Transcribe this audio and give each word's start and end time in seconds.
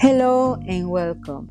Hello 0.00 0.54
and 0.68 0.88
welcome. 0.88 1.48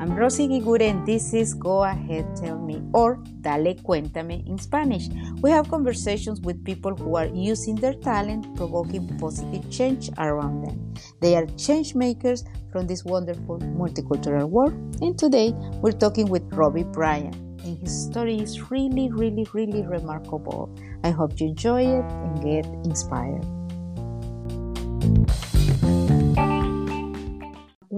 I'm 0.00 0.16
Rossy 0.16 0.48
Eguigure 0.48 0.80
and 0.80 1.06
this 1.06 1.34
is 1.34 1.52
Go 1.52 1.84
Ahead 1.84 2.34
Tell 2.34 2.58
Me 2.58 2.82
or 2.94 3.16
Dale 3.42 3.74
Cuéntame 3.74 4.48
in 4.48 4.56
Spanish. 4.56 5.08
We 5.42 5.50
have 5.50 5.68
conversations 5.68 6.40
with 6.40 6.64
people 6.64 6.96
who 6.96 7.16
are 7.16 7.26
using 7.26 7.74
their 7.74 7.92
talent, 7.92 8.56
provoking 8.56 9.06
positive 9.18 9.70
change 9.70 10.08
around 10.16 10.64
them. 10.64 10.94
They 11.20 11.36
are 11.36 11.44
change 11.58 11.94
makers 11.94 12.42
from 12.72 12.86
this 12.86 13.04
wonderful 13.04 13.58
multicultural 13.58 14.48
world. 14.48 14.72
And 15.02 15.18
today 15.18 15.52
we're 15.82 15.92
talking 15.92 16.30
with 16.30 16.50
Robbie 16.54 16.84
Bryan. 16.84 17.34
And 17.64 17.76
his 17.76 17.92
story 17.92 18.38
is 18.40 18.70
really, 18.70 19.12
really, 19.12 19.46
really 19.52 19.86
remarkable. 19.86 20.74
I 21.04 21.10
hope 21.10 21.38
you 21.38 21.48
enjoy 21.48 21.82
it 21.82 22.04
and 22.10 22.42
get 22.42 22.64
inspired. 22.86 23.44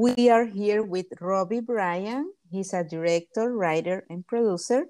We 0.03 0.31
are 0.31 0.47
here 0.47 0.83
with 0.83 1.07
Robbie 1.21 1.61
Bryan. 1.61 2.33
He's 2.51 2.73
a 2.75 2.83
director, 2.83 3.55
writer, 3.55 4.05
and 4.11 4.27
producer. 4.27 4.87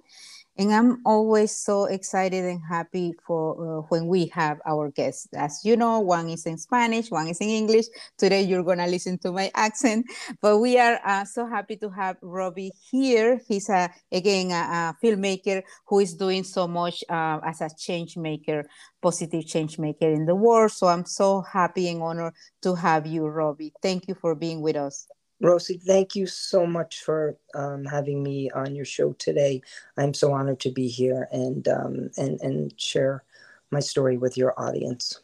And 0.63 0.73
I'm 0.73 1.01
always 1.05 1.51
so 1.51 1.87
excited 1.87 2.45
and 2.45 2.63
happy 2.63 3.15
for 3.27 3.43
uh, 3.59 3.81
when 3.89 4.07
we 4.07 4.27
have 4.29 4.61
our 4.65 4.93
guests. 4.93 5.27
As 5.35 5.65
you 5.65 5.77
know, 5.77 5.99
one 5.99 6.29
is 6.29 6.47
in 6.47 6.57
Spanish, 6.57 7.11
one 7.11 7.27
is 7.27 7.41
in 7.41 7.49
English. 7.49 7.87
Today 8.17 8.43
you're 8.43 8.63
gonna 8.63 8.87
listen 8.87 9.19
to 9.19 9.33
my 9.33 9.51
accent, 9.57 10.07
but 10.41 10.59
we 10.59 10.79
are 10.79 11.01
uh, 11.05 11.25
so 11.25 11.49
happy 11.49 11.75
to 11.79 11.91
have 11.91 12.17
Robbie 12.23 12.71
here. 12.93 13.41
He's 13.49 13.69
a 13.71 13.91
again 14.13 14.53
a, 14.53 14.55
a 14.55 14.97
filmmaker 15.03 15.65
who 15.89 15.99
is 15.99 16.15
doing 16.15 16.45
so 16.45 16.69
much 16.69 17.03
uh, 17.09 17.41
as 17.45 17.61
a 17.61 17.69
change 17.77 18.17
maker, 18.17 18.65
positive 19.03 19.45
change 19.45 19.81
maker 19.81 20.13
in 20.13 20.27
the 20.27 20.37
world. 20.37 20.71
So 20.71 20.87
I'm 20.87 21.07
so 21.07 21.41
happy 21.41 21.89
and 21.89 22.01
honored 22.01 22.35
to 22.63 22.77
have 22.77 23.05
you, 23.05 23.27
Robbie. 23.27 23.73
Thank 23.83 24.07
you 24.07 24.15
for 24.15 24.37
being 24.37 24.61
with 24.61 24.77
us. 24.77 25.09
Rosie, 25.43 25.77
thank 25.77 26.15
you 26.15 26.27
so 26.27 26.65
much 26.65 27.03
for 27.03 27.37
um, 27.55 27.85
having 27.85 28.23
me 28.23 28.49
on 28.53 28.77
your 28.77 28.85
show 28.85 29.13
today. 29.15 29.61
I'm 29.97 30.15
so 30.15 30.33
honored 30.33 30.61
to 30.61 30.71
be 30.71 30.87
here 30.87 31.29
and 31.33 31.67
um, 31.67 32.11
and 32.17 32.41
and 32.41 32.81
share 32.81 33.25
my 33.73 33.81
story 33.81 34.17
with 34.17 34.37
your 34.37 34.55
audience. 34.57 35.21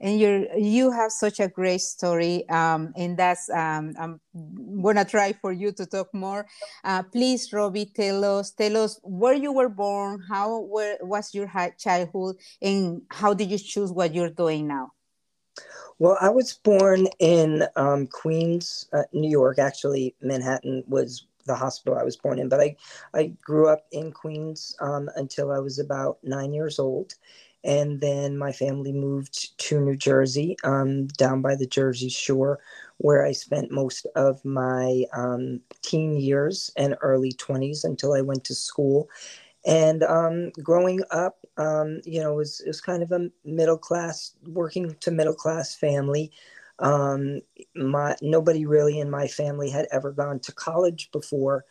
And 0.00 0.18
you 0.18 0.46
you 0.56 0.92
have 0.92 1.10
such 1.10 1.40
a 1.40 1.48
great 1.48 1.80
story, 1.80 2.48
um, 2.48 2.94
and 2.96 3.18
that's 3.18 3.50
um, 3.50 3.94
I'm 3.98 4.20
gonna 4.80 5.04
try 5.04 5.32
for 5.32 5.52
you 5.52 5.72
to 5.72 5.86
talk 5.86 6.14
more. 6.14 6.46
Uh, 6.84 7.02
please, 7.02 7.52
Robbie, 7.52 7.90
tell 7.92 8.24
us 8.24 8.52
tell 8.52 8.76
us 8.76 9.00
where 9.02 9.34
you 9.34 9.52
were 9.52 9.68
born, 9.68 10.22
how 10.28 10.60
was 11.02 11.34
your 11.34 11.50
childhood, 11.78 12.36
and 12.62 13.02
how 13.10 13.34
did 13.34 13.50
you 13.50 13.58
choose 13.58 13.90
what 13.90 14.14
you're 14.14 14.30
doing 14.30 14.68
now. 14.68 14.92
Well, 16.00 16.18
I 16.20 16.30
was 16.30 16.54
born 16.54 17.08
in 17.20 17.64
um, 17.76 18.08
Queens, 18.08 18.88
uh, 18.94 19.04
New 19.12 19.30
York. 19.30 19.60
Actually, 19.60 20.16
Manhattan 20.22 20.84
was 20.88 21.26
the 21.46 21.56
hospital 21.56 21.98
I 21.98 22.04
was 22.04 22.16
born 22.16 22.38
in, 22.40 22.48
but 22.50 22.60
I, 22.60 22.76
I 23.14 23.32
grew 23.42 23.68
up 23.68 23.86
in 23.92 24.12
Queens 24.12 24.76
um, 24.80 25.10
until 25.16 25.52
I 25.52 25.60
was 25.60 25.78
about 25.80 26.18
nine 26.24 26.54
years 26.54 26.80
old. 26.80 27.14
And 27.64 28.00
then 28.00 28.38
my 28.38 28.52
family 28.52 28.92
moved 28.92 29.58
to 29.58 29.80
New 29.80 29.96
Jersey, 29.96 30.56
um, 30.64 31.08
down 31.08 31.42
by 31.42 31.56
the 31.56 31.66
Jersey 31.66 32.08
Shore, 32.10 32.60
where 32.98 33.26
I 33.26 33.32
spent 33.32 33.72
most 33.72 34.06
of 34.16 34.44
my 34.46 35.04
um, 35.14 35.60
teen 35.82 36.16
years 36.16 36.72
and 36.78 36.96
early 37.02 37.32
20s 37.32 37.84
until 37.84 38.14
I 38.14 38.22
went 38.22 38.44
to 38.44 38.54
school. 38.54 39.10
And 39.66 40.02
um, 40.02 40.50
growing 40.62 41.02
up, 41.10 41.38
um, 41.56 42.00
you 42.04 42.20
know, 42.20 42.32
it 42.32 42.36
was, 42.36 42.60
it 42.60 42.68
was 42.68 42.80
kind 42.80 43.02
of 43.02 43.12
a 43.12 43.30
middle 43.44 43.78
class, 43.78 44.32
working 44.46 44.96
to 45.00 45.10
middle 45.10 45.34
class 45.34 45.74
family. 45.74 46.32
Um, 46.78 47.42
my 47.74 48.16
nobody 48.22 48.64
really 48.64 48.98
in 49.00 49.10
my 49.10 49.28
family 49.28 49.68
had 49.68 49.86
ever 49.92 50.12
gone 50.12 50.40
to 50.40 50.52
college 50.52 51.10
before, 51.12 51.66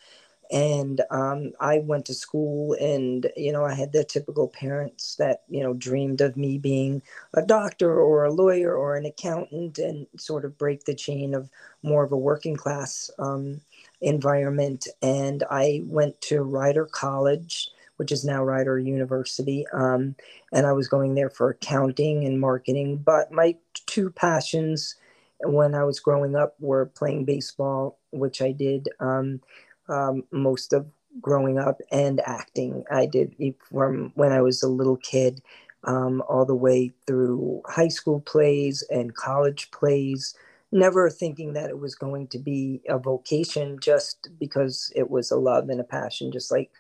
and 0.52 1.02
um, 1.12 1.54
I 1.60 1.80
went 1.80 2.06
to 2.08 2.14
school, 2.14 2.76
and 2.80 3.32
you 3.38 3.52
know, 3.52 3.66
I 3.66 3.74
had 3.76 3.92
the 3.92 4.04
typical 4.04 4.48
parents 4.48 5.16
that 5.16 5.44
you 5.50 5.64
know 5.64 5.74
dreamed 5.74 6.22
of 6.22 6.38
me 6.38 6.58
being 6.58 7.02
a 7.36 7.42
doctor 7.44 8.00
or 8.00 8.24
a 8.24 8.32
lawyer 8.32 8.76
or 8.76 8.96
an 8.96 9.06
accountant, 9.06 9.80
and 9.80 10.08
sort 10.18 10.46
of 10.46 10.58
break 10.58 10.86
the 10.86 10.96
chain 10.96 11.34
of 11.36 11.50
more 11.84 12.04
of 12.04 12.12
a 12.12 12.18
working 12.18 12.56
class 12.56 13.12
um, 13.20 13.62
environment. 14.02 14.88
And 15.02 15.44
I 15.52 15.84
went 15.86 16.20
to 16.22 16.42
Rider 16.42 16.86
College 16.86 17.70
which 18.00 18.12
is 18.14 18.26
now 18.26 18.44
Rider 18.44 18.80
University. 18.80 19.66
Um, 19.74 20.16
and 20.54 20.66
I 20.66 20.74
was 20.74 20.88
going 20.88 21.16
there 21.16 21.30
for 21.30 21.52
accounting 21.52 22.26
and 22.26 22.40
marketing. 22.40 22.98
But 22.98 23.32
my 23.32 23.58
two 23.88 24.10
passions 24.12 24.96
when 25.44 25.76
I 25.76 25.84
was 25.84 26.00
growing 26.00 26.36
up 26.36 26.56
were 26.62 26.88
playing 26.88 27.26
baseball, 27.26 28.00
which 28.12 28.42
I 28.42 28.54
did 28.54 28.90
um, 29.02 29.42
um, 29.90 30.24
most 30.32 30.74
of 30.74 30.88
growing 31.22 31.60
up, 31.60 31.82
and 31.92 32.22
acting. 32.26 32.86
I 32.92 33.06
did 33.06 33.36
from 33.70 34.14
when 34.16 34.32
I 34.32 34.42
was 34.42 34.64
a 34.64 34.70
little 34.70 34.98
kid 34.98 35.42
um, 35.84 36.24
all 36.30 36.46
the 36.46 36.56
way 36.56 36.94
through 37.08 37.62
high 37.68 37.90
school 37.90 38.22
plays 38.22 38.84
and 38.90 39.16
college 39.16 39.72
plays. 39.72 40.36
Never 40.72 41.10
thinking 41.10 41.54
that 41.54 41.70
it 41.70 41.80
was 41.80 41.96
going 41.96 42.28
to 42.28 42.40
be 42.40 42.82
a 42.88 43.00
vocation 43.00 43.80
just 43.82 44.30
because 44.40 44.94
it 44.96 45.10
was 45.10 45.32
a 45.32 45.38
love 45.38 45.70
and 45.70 45.82
a 45.82 45.84
passion, 45.84 46.32
just 46.32 46.52
like 46.52 46.72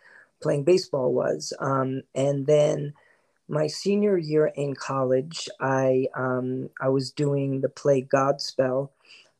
playing 0.41 0.63
baseball 0.63 1.13
was. 1.13 1.53
Um, 1.59 2.01
and 2.15 2.45
then 2.45 2.93
my 3.47 3.67
senior 3.67 4.17
year 4.17 4.47
in 4.47 4.75
college, 4.75 5.49
I 5.59 6.05
um, 6.15 6.69
I 6.79 6.89
was 6.89 7.11
doing 7.11 7.61
the 7.61 7.69
play 7.69 8.03
Godspell, 8.03 8.89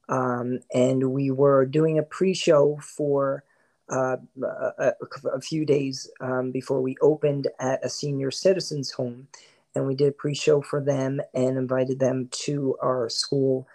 um, 0.09 0.59
and 0.73 1.11
we 1.11 1.29
were 1.29 1.65
doing 1.65 1.99
a 1.99 2.03
pre-show 2.03 2.79
for 2.81 3.43
uh, 3.89 4.17
a, 4.43 4.93
a, 5.33 5.41
few 5.41 5.65
days 5.65 6.09
um, 6.21 6.51
before 6.51 6.81
we 6.81 6.95
opened 7.01 7.47
at 7.59 7.83
a 7.83 7.89
senior 7.89 8.31
citizens 8.31 8.91
home, 8.91 9.27
and 9.75 9.85
we 9.87 9.95
did 9.95 10.09
a 10.09 10.11
pre-show 10.11 10.61
for 10.61 10.81
them 10.81 11.21
and 11.33 11.57
invited 11.57 11.99
them 11.99 12.27
to 12.31 12.75
our 12.81 13.09
school. 13.09 13.67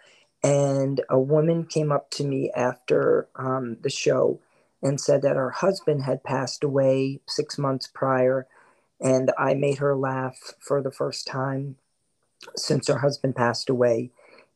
And 0.43 1.01
a 1.09 1.19
woman 1.19 1.65
came 1.65 1.91
up 1.91 2.11
to 2.13 2.25
me 2.25 2.51
after 2.55 3.29
um, 3.37 3.79
the 3.81 3.91
show 3.91 4.41
and 4.85 5.01
said 5.01 5.23
that 5.23 5.37
her 5.37 5.51
husband 5.51 6.03
had 6.03 6.23
passed 6.23 6.63
away 6.63 7.21
six 7.27 7.59
months 7.59 7.89
prior. 7.89 8.47
And 9.01 9.33
I 9.39 9.55
made 9.55 9.79
her 9.79 9.97
laugh 9.97 10.55
for 10.61 10.83
the 10.83 10.93
first 10.93 11.27
time 11.27 11.77
since 12.55 12.87
her 12.89 12.99
husband 12.99 13.35
passed 13.35 13.71
away. 13.71 14.11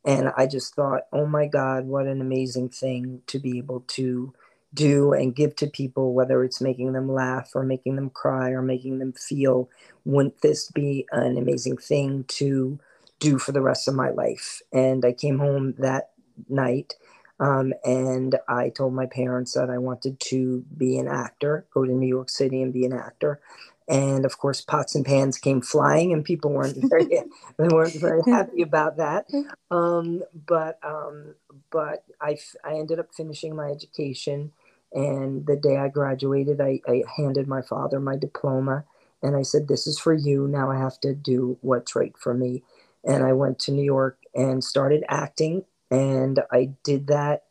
And 0.05 0.31
I 0.37 0.47
just 0.47 0.75
thought, 0.75 1.03
oh 1.13 1.27
my 1.27 1.47
God, 1.47 1.87
what 1.87 2.07
an 2.07 2.21
amazing 2.21 2.69
thing 2.69 3.23
to 3.27 3.39
be 3.39 3.59
able 3.59 3.81
to 3.89 4.33
do 4.75 5.13
and 5.13 5.35
give 5.35 5.57
to 5.57 5.67
people, 5.67 6.13
whether 6.13 6.45
it's 6.45 6.61
making 6.61 6.93
them 6.93 7.11
laugh 7.11 7.51
or 7.55 7.63
making 7.63 7.97
them 7.97 8.11
cry 8.11 8.51
or 8.51 8.63
making 8.63 8.99
them 8.99 9.13
feel. 9.13 9.69
Wouldn't 10.05 10.43
this 10.43 10.71
be 10.71 11.07
an 11.11 11.39
amazing 11.39 11.79
thing 11.79 12.25
to 12.29 12.79
do 13.19 13.39
for 13.39 13.53
the 13.53 13.63
rest 13.63 13.89
of 13.89 13.95
my 13.95 14.11
life? 14.11 14.61
And 14.73 15.05
I 15.05 15.13
came 15.13 15.39
home 15.39 15.75
that 15.79 16.11
night 16.49 16.95
um, 17.41 17.73
and 17.85 18.37
I 18.49 18.71
told 18.71 18.95
my 18.95 19.07
parents 19.07 19.55
that 19.55 19.71
I 19.71 19.79
wanted 19.79 20.19
to 20.21 20.65
be 20.77 20.99
an 20.99 21.09
actor, 21.09 21.67
go 21.73 21.85
to 21.85 21.93
New 21.93 22.09
York 22.09 22.31
City 22.31 22.63
and 22.63 22.73
be 22.73 22.85
an 22.85 22.93
actor. 22.93 23.41
And 23.89 24.25
of 24.27 24.39
course, 24.39 24.61
pots 24.61 24.95
and 24.95 25.05
pans 25.05 25.39
came 25.39 25.63
flying, 25.63 26.13
and 26.13 26.25
people 26.25 26.51
weren't 26.53 26.77
very 26.91 27.07
they 27.07 27.69
weren't 27.69 27.95
very 28.01 28.23
happy 28.27 28.63
about 28.63 28.97
that. 28.99 29.27
Um, 29.71 30.23
but 30.47 30.79
um, 30.85 31.35
but 31.71 32.05
I 32.21 32.39
I 32.65 32.75
ended 32.75 32.99
up 32.99 33.15
finishing 33.15 33.55
my 33.57 33.69
education, 33.71 34.53
and 34.93 35.47
the 35.47 35.57
day 35.57 35.77
I 35.79 35.89
graduated, 35.89 36.61
I, 36.61 36.81
I 36.89 37.03
handed 37.17 37.47
my 37.49 37.63
father 37.63 38.01
my 38.01 38.17
diploma, 38.17 38.85
and 39.23 39.37
I 39.37 39.43
said, 39.43 39.69
"This 39.69 39.87
is 39.87 39.99
for 39.99 40.13
you. 40.13 40.49
Now 40.49 40.71
I 40.71 40.79
have 40.79 41.01
to 41.01 41.15
do 41.15 41.59
what's 41.63 41.97
right 41.97 42.15
for 42.19 42.35
me." 42.35 42.65
And 43.05 43.25
I 43.25 43.33
went 43.33 43.59
to 43.61 43.73
New 43.73 43.85
York 43.85 44.19
and 44.35 44.63
started 44.63 45.05
acting 45.09 45.65
and 45.91 46.41
I 46.53 46.71
did 46.85 47.07
that 47.09 47.45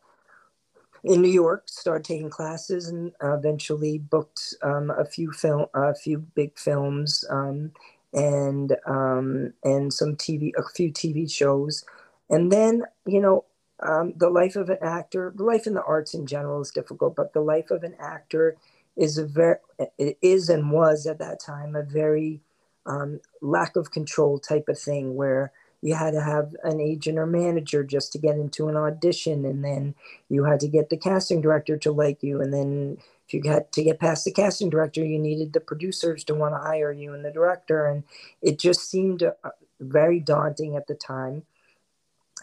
in 1.04 1.22
New 1.22 1.30
York. 1.30 1.64
Started 1.66 2.04
taking 2.04 2.30
classes 2.30 2.88
and 2.88 3.12
eventually 3.22 3.98
booked 3.98 4.54
um, 4.62 4.90
a 4.90 5.04
few 5.04 5.32
film, 5.32 5.66
a 5.74 5.94
few 5.94 6.18
big 6.18 6.58
films, 6.58 7.24
um, 7.30 7.72
and 8.12 8.76
um, 8.86 9.52
and 9.64 9.92
some 9.92 10.16
TV, 10.16 10.52
a 10.58 10.62
few 10.74 10.92
TV 10.92 11.30
shows, 11.30 11.84
and 12.30 12.52
then 12.52 12.84
you 13.06 13.20
know. 13.20 13.44
Um, 13.80 14.12
the 14.16 14.28
life 14.28 14.56
of 14.56 14.70
an 14.70 14.78
actor, 14.82 15.32
life 15.36 15.64
in 15.64 15.74
the 15.74 15.84
arts 15.84 16.12
in 16.12 16.26
general 16.26 16.60
is 16.60 16.72
difficult, 16.72 17.14
but 17.14 17.32
the 17.32 17.40
life 17.40 17.70
of 17.70 17.84
an 17.84 17.94
actor 18.00 18.56
is 18.96 19.18
a 19.18 19.24
very, 19.24 19.54
it 19.96 20.18
is 20.20 20.48
and 20.48 20.72
was 20.72 21.06
at 21.06 21.20
that 21.20 21.38
time 21.38 21.76
a 21.76 21.84
very 21.84 22.40
um, 22.86 23.20
lack 23.40 23.76
of 23.76 23.92
control 23.92 24.38
type 24.40 24.68
of 24.68 24.78
thing 24.78 25.14
where 25.14 25.52
you 25.82 25.94
had 25.94 26.12
to 26.12 26.20
have 26.20 26.54
an 26.64 26.80
agent 26.80 27.18
or 27.18 27.26
manager 27.26 27.84
just 27.84 28.12
to 28.12 28.18
get 28.18 28.36
into 28.36 28.68
an 28.68 28.76
audition 28.76 29.44
and 29.44 29.64
then 29.64 29.94
you 30.28 30.44
had 30.44 30.60
to 30.60 30.68
get 30.68 30.90
the 30.90 30.96
casting 30.96 31.40
director 31.40 31.76
to 31.76 31.92
like 31.92 32.22
you 32.22 32.40
and 32.40 32.52
then 32.52 32.98
if 33.26 33.34
you 33.34 33.40
got 33.40 33.72
to 33.72 33.82
get 33.84 34.00
past 34.00 34.24
the 34.24 34.32
casting 34.32 34.70
director 34.70 35.04
you 35.04 35.18
needed 35.18 35.52
the 35.52 35.60
producers 35.60 36.24
to 36.24 36.34
want 36.34 36.54
to 36.54 36.58
hire 36.58 36.92
you 36.92 37.14
and 37.14 37.24
the 37.24 37.30
director 37.30 37.86
and 37.86 38.04
it 38.42 38.58
just 38.58 38.90
seemed 38.90 39.22
uh, 39.22 39.32
very 39.80 40.20
daunting 40.20 40.76
at 40.76 40.86
the 40.86 40.94
time 40.94 41.42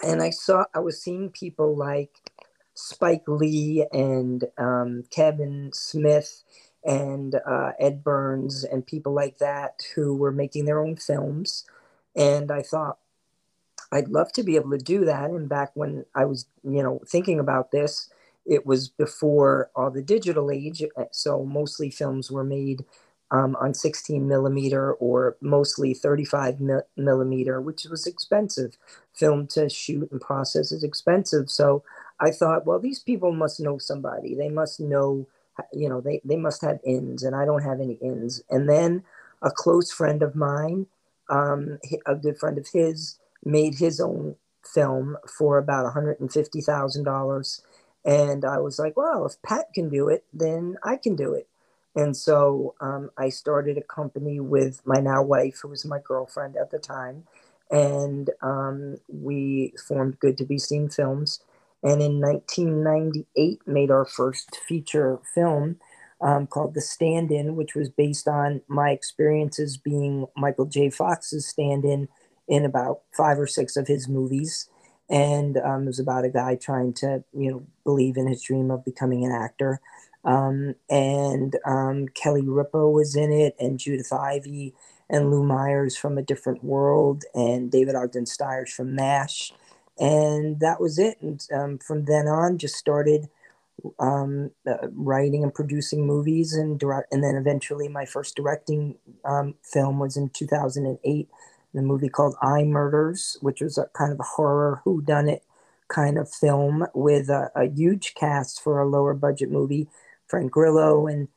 and 0.04 0.22
i 0.22 0.30
saw 0.30 0.64
i 0.74 0.80
was 0.80 1.02
seeing 1.02 1.30
people 1.30 1.76
like 1.76 2.12
Spike 2.76 3.24
Lee 3.28 3.86
and 3.92 4.46
um, 4.58 5.04
Kevin 5.10 5.72
Smith 5.74 6.44
and 6.84 7.36
uh, 7.48 7.72
Ed 7.80 8.04
Burns 8.04 8.64
and 8.64 8.86
people 8.86 9.14
like 9.14 9.40
that 9.40 9.82
who 9.96 10.16
were 10.16 10.32
making 10.32 10.66
their 10.66 10.80
own 10.80 10.96
films. 10.98 11.66
And 12.16 12.52
I 12.52 12.62
thought, 12.62 13.00
I'd 13.96 14.10
love 14.10 14.32
to 14.34 14.44
be 14.44 14.56
able 14.58 14.72
to 14.72 14.78
do 14.78 15.06
that. 15.06 15.30
And 15.32 15.50
back 15.50 15.72
when 15.76 16.06
I 16.16 16.26
was, 16.26 16.48
you 16.64 16.84
know, 16.84 17.02
thinking 17.08 17.40
about 17.40 17.72
this, 17.72 18.10
it 18.46 18.66
was 18.66 18.90
before 18.90 19.72
all 19.76 19.90
the 19.90 20.02
digital 20.04 20.52
age. 20.52 20.84
So 21.12 21.46
mostly 21.46 21.90
films 21.90 22.30
were 22.32 22.44
made 22.44 22.86
um, 23.32 23.56
on 23.60 23.74
16 23.74 24.28
millimeter 24.28 24.94
or 24.94 25.38
mostly 25.42 25.94
35 25.94 26.60
millimeter, 26.98 27.62
which 27.62 27.86
was 27.86 28.06
expensive. 28.06 28.78
Film 29.14 29.48
to 29.48 29.70
shoot 29.70 30.12
and 30.12 30.22
process 30.22 30.72
is 30.72 30.84
expensive. 30.84 31.50
So 31.50 31.84
I 32.20 32.32
thought, 32.32 32.66
well, 32.66 32.80
these 32.80 33.00
people 33.00 33.32
must 33.32 33.60
know 33.60 33.78
somebody. 33.78 34.36
They 34.36 34.50
must 34.50 34.80
know, 34.80 35.28
you 35.74 35.90
know, 35.90 36.02
they, 36.02 36.22
they 36.24 36.38
must 36.38 36.62
have 36.62 36.80
ins, 36.86 37.24
and 37.24 37.36
I 37.36 37.46
don't 37.46 37.64
have 37.64 37.82
any 37.82 37.94
ins. 37.96 38.44
And 38.50 38.70
then 38.70 39.04
a 39.42 39.52
close 39.52 39.92
friend 39.92 40.22
of 40.22 40.36
mine, 40.36 40.88
um, 41.30 41.80
a 42.06 42.16
good 42.16 42.38
friend 42.38 42.58
of 42.58 42.68
his, 42.74 43.18
made 43.46 43.76
his 43.76 44.00
own 44.00 44.36
film 44.66 45.18
for 45.38 45.58
about 45.58 45.94
$150,000. 45.94 47.62
And 48.04 48.46
I 48.46 48.60
was 48.60 48.80
like, 48.80 48.98
well, 48.98 49.26
if 49.26 49.42
Pat 49.42 49.68
can 49.74 49.90
do 49.90 50.10
it, 50.10 50.26
then 50.34 50.78
I 50.84 50.98
can 50.98 51.16
do 51.16 51.34
it. 51.34 51.48
And 51.96 52.16
so 52.16 52.76
um, 52.82 53.10
I 53.18 53.30
started 53.30 53.78
a 53.78 53.82
company 53.82 54.40
with 54.40 54.82
my 54.86 55.00
now 55.00 55.24
wife, 55.24 55.60
who 55.62 55.70
was 55.70 55.86
my 55.86 56.00
girlfriend 56.04 56.58
at 56.58 56.72
the 56.72 56.78
time. 56.80 57.24
And 57.72 58.30
um, 58.42 58.98
we 59.08 59.74
formed 59.88 60.20
Good 60.20 60.38
to 60.40 60.46
Be 60.46 60.60
Seen 60.60 60.90
Films. 60.90 61.40
And 61.82 62.02
in 62.02 62.20
1998, 62.20 63.68
made 63.68 63.92
our 63.92 64.06
first 64.06 64.58
feature 64.68 65.20
film 65.34 65.78
um, 66.22 66.48
called 66.48 66.74
The 66.74 66.82
Stand 66.82 67.32
In, 67.32 67.56
which 67.56 67.76
was 67.76 67.90
based 67.90 68.28
on 68.28 68.62
my 68.68 68.90
experiences 68.90 69.78
being 69.78 70.28
Michael 70.36 70.66
J. 70.66 70.90
Fox's 70.90 71.48
stand 71.48 71.86
in 71.86 72.08
in 72.48 72.66
about 72.66 73.02
five 73.16 73.40
or 73.40 73.48
six 73.48 73.76
of 73.76 73.88
his 73.88 74.08
movies. 74.08 74.70
And 75.10 75.58
um, 75.58 75.84
it 75.84 75.88
was 75.88 76.00
about 76.00 76.26
a 76.26 76.30
guy 76.30 76.56
trying 76.56 76.94
to, 76.96 77.24
you 77.34 77.52
know, 77.52 77.68
believe 77.84 78.18
in 78.18 78.28
his 78.28 78.42
dream 78.42 78.72
of 78.72 78.86
becoming 78.86 79.24
an 79.26 79.32
actor. 79.32 79.80
Um, 80.24 80.76
and 80.90 81.56
um, 81.66 82.08
Kelly 82.10 82.42
Ripa 82.42 82.90
was 82.90 83.16
in 83.16 83.32
it, 83.32 83.56
and 83.60 83.78
Judith 83.80 84.12
Ivey, 84.12 84.74
and 85.10 85.30
Lou 85.30 85.44
Myers 85.44 85.96
from 85.96 86.18
A 86.18 86.24
Different 86.24 86.64
World, 86.64 87.24
and 87.36 87.72
David 87.72 87.96
Ogden 87.96 88.26
Stiers 88.26 88.74
from 88.74 88.96
MASH. 88.96 89.54
And 90.00 90.60
that 90.60 90.82
was 90.82 90.98
it. 90.98 91.22
And 91.22 91.46
um, 91.54 91.78
from 91.78 92.06
then 92.06 92.28
on, 92.28 92.58
just 92.58 92.76
started 92.76 93.30
um, 94.00 94.52
uh, 94.68 94.88
writing 94.94 95.44
and 95.44 95.54
producing 95.54 96.06
movies, 96.06 96.54
and 96.54 96.80
direct. 96.80 97.14
And 97.14 97.24
then 97.24 97.36
eventually, 97.36 97.88
my 97.88 98.06
first 98.06 98.36
directing 98.36 98.96
um, 99.24 99.56
film 99.64 100.00
was 100.00 100.18
in 100.18 100.30
2008, 100.30 101.30
the 101.76 101.82
movie 101.82 102.10
called 102.10 102.36
iMurders, 102.42 103.42
which 103.42 103.62
was 103.62 103.78
a 103.78 103.88
kind 103.94 104.12
of 104.12 104.20
a 104.20 104.24
horror 104.24 104.82
whodunit 104.86 105.42
kind 105.88 106.18
of 106.18 106.32
film 106.32 106.86
with 106.94 107.30
a, 107.30 107.52
a 107.56 107.66
huge 107.68 108.16
cast 108.16 108.62
for 108.62 108.80
a 108.80 108.88
lower 108.88 109.14
budget 109.14 109.52
movie 109.52 109.88
Frank 110.28 110.52
Grillo 110.52 111.08
and 111.08 111.28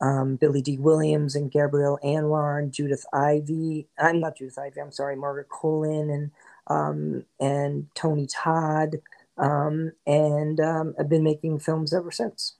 um, 0.00 0.36
Billy 0.36 0.62
Dee 0.62 0.78
Williams 0.78 1.34
and 1.34 1.50
Gabrielle 1.50 1.98
Anwar 2.04 2.62
and 2.62 2.72
Judith 2.72 3.04
Ivey. 3.12 3.88
I'm 3.98 4.20
not 4.20 4.36
Judith 4.36 4.58
Ivey. 4.58 4.80
I'm 4.80 4.92
sorry, 4.92 5.16
Margaret 5.16 5.48
Colin 5.48 6.10
and 6.10 6.30
um, 6.68 7.24
and 7.40 7.86
Tony 7.94 8.26
Todd. 8.26 8.96
Um, 9.38 9.92
and 10.06 10.60
um, 10.60 10.94
I've 10.98 11.08
been 11.08 11.24
making 11.24 11.58
films 11.58 11.92
ever 11.92 12.10
since. 12.10 12.54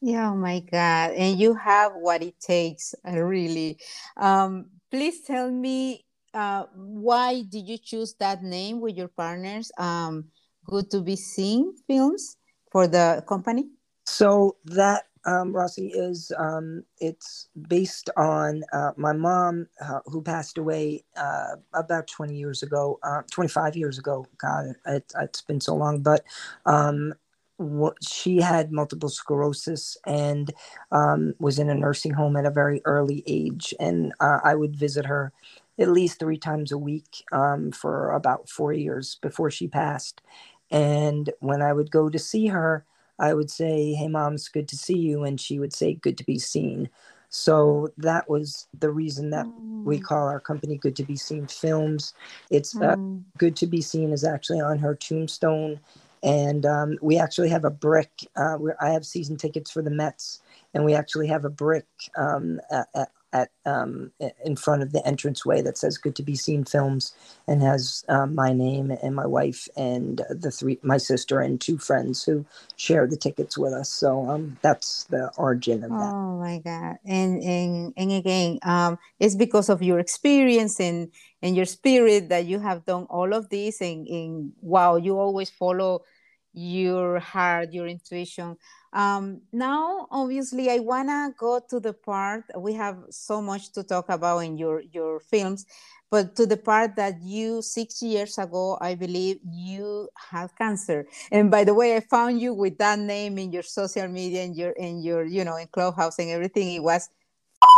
Yeah, 0.00 0.30
oh 0.30 0.36
my 0.36 0.60
God. 0.60 1.12
And 1.12 1.38
you 1.38 1.54
have 1.54 1.92
what 1.94 2.22
it 2.22 2.38
takes, 2.40 2.94
really. 3.04 3.78
Um, 4.16 4.66
please 4.90 5.22
tell 5.22 5.50
me 5.50 6.05
uh, 6.36 6.66
why 6.74 7.42
did 7.48 7.66
you 7.66 7.78
choose 7.78 8.14
that 8.20 8.42
name 8.42 8.80
with 8.80 8.96
your 8.96 9.08
partners? 9.08 9.72
Um, 9.78 10.26
Good 10.68 10.90
to 10.90 11.00
be 11.00 11.14
seen 11.14 11.74
films 11.86 12.36
for 12.72 12.88
the 12.88 13.22
company. 13.28 13.66
So 14.04 14.56
that 14.64 15.04
um, 15.24 15.52
Rossi, 15.52 15.88
is 15.88 16.32
um, 16.38 16.82
it's 16.98 17.48
based 17.68 18.10
on 18.16 18.62
uh, 18.72 18.92
my 18.96 19.12
mom, 19.12 19.68
uh, 19.80 20.00
who 20.06 20.22
passed 20.22 20.58
away 20.58 21.04
uh, 21.16 21.56
about 21.72 22.08
20 22.08 22.36
years 22.36 22.62
ago, 22.62 22.98
uh, 23.02 23.22
25 23.30 23.76
years 23.76 23.98
ago. 23.98 24.26
God, 24.38 24.74
it, 24.86 25.12
has 25.16 25.42
been 25.46 25.60
so 25.60 25.74
long. 25.74 26.02
But 26.02 26.24
um, 26.64 27.14
she 28.00 28.40
had 28.40 28.72
multiple 28.72 29.08
sclerosis 29.08 29.96
and 30.06 30.52
um, 30.92 31.34
was 31.38 31.58
in 31.58 31.70
a 31.70 31.74
nursing 31.74 32.12
home 32.12 32.36
at 32.36 32.46
a 32.46 32.50
very 32.50 32.82
early 32.84 33.22
age. 33.26 33.72
And 33.80 34.12
uh, 34.20 34.40
I 34.44 34.54
would 34.54 34.76
visit 34.76 35.06
her 35.06 35.32
at 35.78 35.88
least 35.88 36.18
three 36.18 36.38
times 36.38 36.72
a 36.72 36.78
week 36.78 37.24
um, 37.32 37.70
for 37.70 38.10
about 38.10 38.48
four 38.48 38.72
years 38.72 39.18
before 39.20 39.50
she 39.50 39.68
passed. 39.68 40.22
And 40.70 41.30
when 41.40 41.62
I 41.62 41.72
would 41.72 41.90
go 41.90 42.08
to 42.08 42.18
see 42.18 42.46
her, 42.46 42.84
I 43.18 43.34
would 43.34 43.50
say, 43.50 43.92
Hey, 43.92 44.08
mom, 44.08 44.34
it's 44.34 44.48
good 44.48 44.68
to 44.68 44.76
see 44.76 44.98
you. 44.98 45.24
And 45.24 45.40
she 45.40 45.58
would 45.58 45.72
say, 45.72 45.94
Good 45.94 46.18
to 46.18 46.24
be 46.24 46.38
seen. 46.38 46.88
So 47.28 47.88
that 47.98 48.30
was 48.30 48.68
the 48.78 48.90
reason 48.90 49.30
that 49.30 49.46
mm. 49.46 49.84
we 49.84 49.98
call 49.98 50.28
our 50.28 50.40
company 50.40 50.76
Good 50.76 50.96
to 50.96 51.04
Be 51.04 51.16
Seen 51.16 51.46
Films. 51.46 52.14
It's 52.50 52.74
uh, 52.76 52.96
mm. 52.96 53.22
Good 53.36 53.56
to 53.56 53.66
Be 53.66 53.82
Seen 53.82 54.12
is 54.12 54.24
actually 54.24 54.60
on 54.60 54.78
her 54.78 54.94
tombstone. 54.94 55.80
And 56.22 56.64
um, 56.64 56.98
we 57.02 57.18
actually 57.18 57.50
have 57.50 57.64
a 57.64 57.70
brick. 57.70 58.10
Uh, 58.36 58.54
where 58.54 58.82
I 58.82 58.90
have 58.90 59.04
season 59.04 59.36
tickets 59.36 59.70
for 59.70 59.82
the 59.82 59.90
Mets, 59.90 60.40
and 60.72 60.84
we 60.84 60.94
actually 60.94 61.26
have 61.28 61.44
a 61.44 61.50
brick 61.50 61.86
um, 62.16 62.60
at, 62.70 63.10
at 63.36 63.48
um, 63.64 64.12
in 64.44 64.56
front 64.56 64.82
of 64.82 64.92
the 64.92 65.02
entranceway 65.06 65.62
that 65.62 65.78
says 65.78 65.98
"Good 65.98 66.16
to 66.16 66.22
be 66.22 66.36
seen" 66.36 66.64
films 66.64 67.14
and 67.46 67.62
has 67.62 68.04
um, 68.08 68.34
my 68.34 68.52
name 68.52 68.90
and 69.02 69.14
my 69.14 69.26
wife 69.26 69.68
and 69.76 70.22
the 70.30 70.50
three 70.50 70.78
my 70.82 70.96
sister 70.96 71.40
and 71.40 71.60
two 71.60 71.78
friends 71.78 72.24
who 72.24 72.44
share 72.76 73.06
the 73.06 73.16
tickets 73.16 73.58
with 73.58 73.72
us. 73.72 73.88
So 73.88 74.28
um, 74.30 74.58
that's 74.62 75.04
the 75.04 75.30
origin 75.36 75.84
of 75.84 75.90
that. 75.90 76.12
Oh 76.14 76.38
my 76.38 76.58
god! 76.58 76.96
And 77.04 77.42
and 77.42 77.92
and 77.96 78.12
again, 78.12 78.58
um, 78.62 78.98
it's 79.20 79.34
because 79.34 79.68
of 79.68 79.82
your 79.82 79.98
experience 79.98 80.80
and 80.80 81.10
and 81.42 81.56
your 81.56 81.66
spirit 81.66 82.28
that 82.30 82.46
you 82.46 82.58
have 82.58 82.84
done 82.84 83.06
all 83.10 83.32
of 83.34 83.48
this. 83.50 83.80
And, 83.80 84.06
and 84.08 84.52
wow, 84.60 84.96
you 84.96 85.18
always 85.18 85.50
follow 85.50 86.02
your 86.52 87.20
heart, 87.20 87.72
your 87.72 87.86
intuition. 87.86 88.56
Um, 88.96 89.42
now, 89.52 90.08
obviously, 90.10 90.70
I 90.70 90.80
wanna 90.80 91.34
go 91.38 91.60
to 91.68 91.80
the 91.80 91.92
part 91.92 92.44
we 92.58 92.72
have 92.74 92.96
so 93.10 93.42
much 93.42 93.72
to 93.74 93.84
talk 93.84 94.08
about 94.08 94.38
in 94.40 94.56
your 94.56 94.80
your 94.80 95.20
films, 95.20 95.66
but 96.10 96.34
to 96.36 96.46
the 96.46 96.56
part 96.56 96.96
that 96.96 97.20
you 97.22 97.60
six 97.62 98.02
years 98.02 98.38
ago, 98.38 98.78
I 98.80 98.94
believe 98.96 99.40
you 99.44 100.08
had 100.16 100.48
cancer. 100.56 101.06
And 101.30 101.50
by 101.50 101.64
the 101.64 101.74
way, 101.74 101.96
I 101.96 102.00
found 102.00 102.40
you 102.40 102.54
with 102.54 102.78
that 102.78 102.98
name 102.98 103.38
in 103.38 103.52
your 103.52 103.64
social 103.64 104.08
media 104.08 104.44
and 104.44 104.56
your 104.56 104.72
in 104.72 105.02
your 105.02 105.26
you 105.26 105.44
know 105.44 105.56
in 105.56 105.68
Clubhouse 105.68 106.18
and 106.18 106.30
everything. 106.30 106.74
It 106.74 106.82
was 106.82 107.10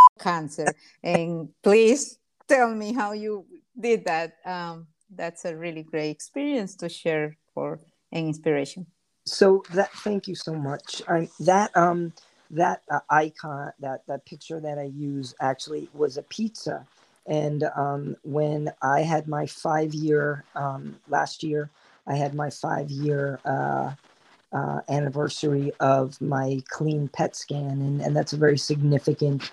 cancer. 0.21 0.77
and 1.03 1.51
please 1.65 2.19
tell 2.49 2.73
me 2.75 2.95
how 2.95 3.13
you 3.13 3.45
did 3.81 4.05
that. 4.07 4.35
Um, 4.47 4.87
that's 5.15 5.45
a 5.47 5.57
really 5.57 5.83
great 5.83 6.11
experience 6.11 6.77
to 6.77 6.89
share 6.89 7.37
for 7.55 7.81
an 8.13 8.29
inspiration. 8.29 8.87
So 9.33 9.65
that 9.75 9.93
thank 9.93 10.29
you 10.29 10.35
so 10.35 10.55
much. 10.55 11.03
I, 11.09 11.29
that 11.41 11.77
um 11.77 12.13
that 12.51 12.83
uh, 12.91 13.01
icon 13.11 13.73
that 13.81 14.03
that 14.09 14.27
picture 14.27 14.61
that 14.61 14.79
I 14.79 14.85
use 14.85 15.35
actually 15.41 15.89
was 15.95 16.17
a 16.17 16.23
pizza, 16.25 16.87
and 17.27 17.65
um, 17.77 18.17
when 18.25 18.73
I 18.83 19.03
had 19.03 19.29
my 19.29 19.47
five 19.47 19.95
year 19.95 20.45
um, 20.55 20.97
last 21.09 21.43
year, 21.45 21.71
I 22.07 22.17
had 22.17 22.35
my 22.35 22.51
five 22.51 22.91
year 22.91 23.41
uh, 23.45 23.93
uh, 24.53 24.81
anniversary 24.89 25.73
of 25.81 26.21
my 26.21 26.61
clean 26.71 27.09
PET 27.09 27.37
scan, 27.37 27.83
and 27.83 28.01
and 28.01 28.17
that's 28.17 28.33
a 28.33 28.39
very 28.39 28.59
significant 28.59 29.51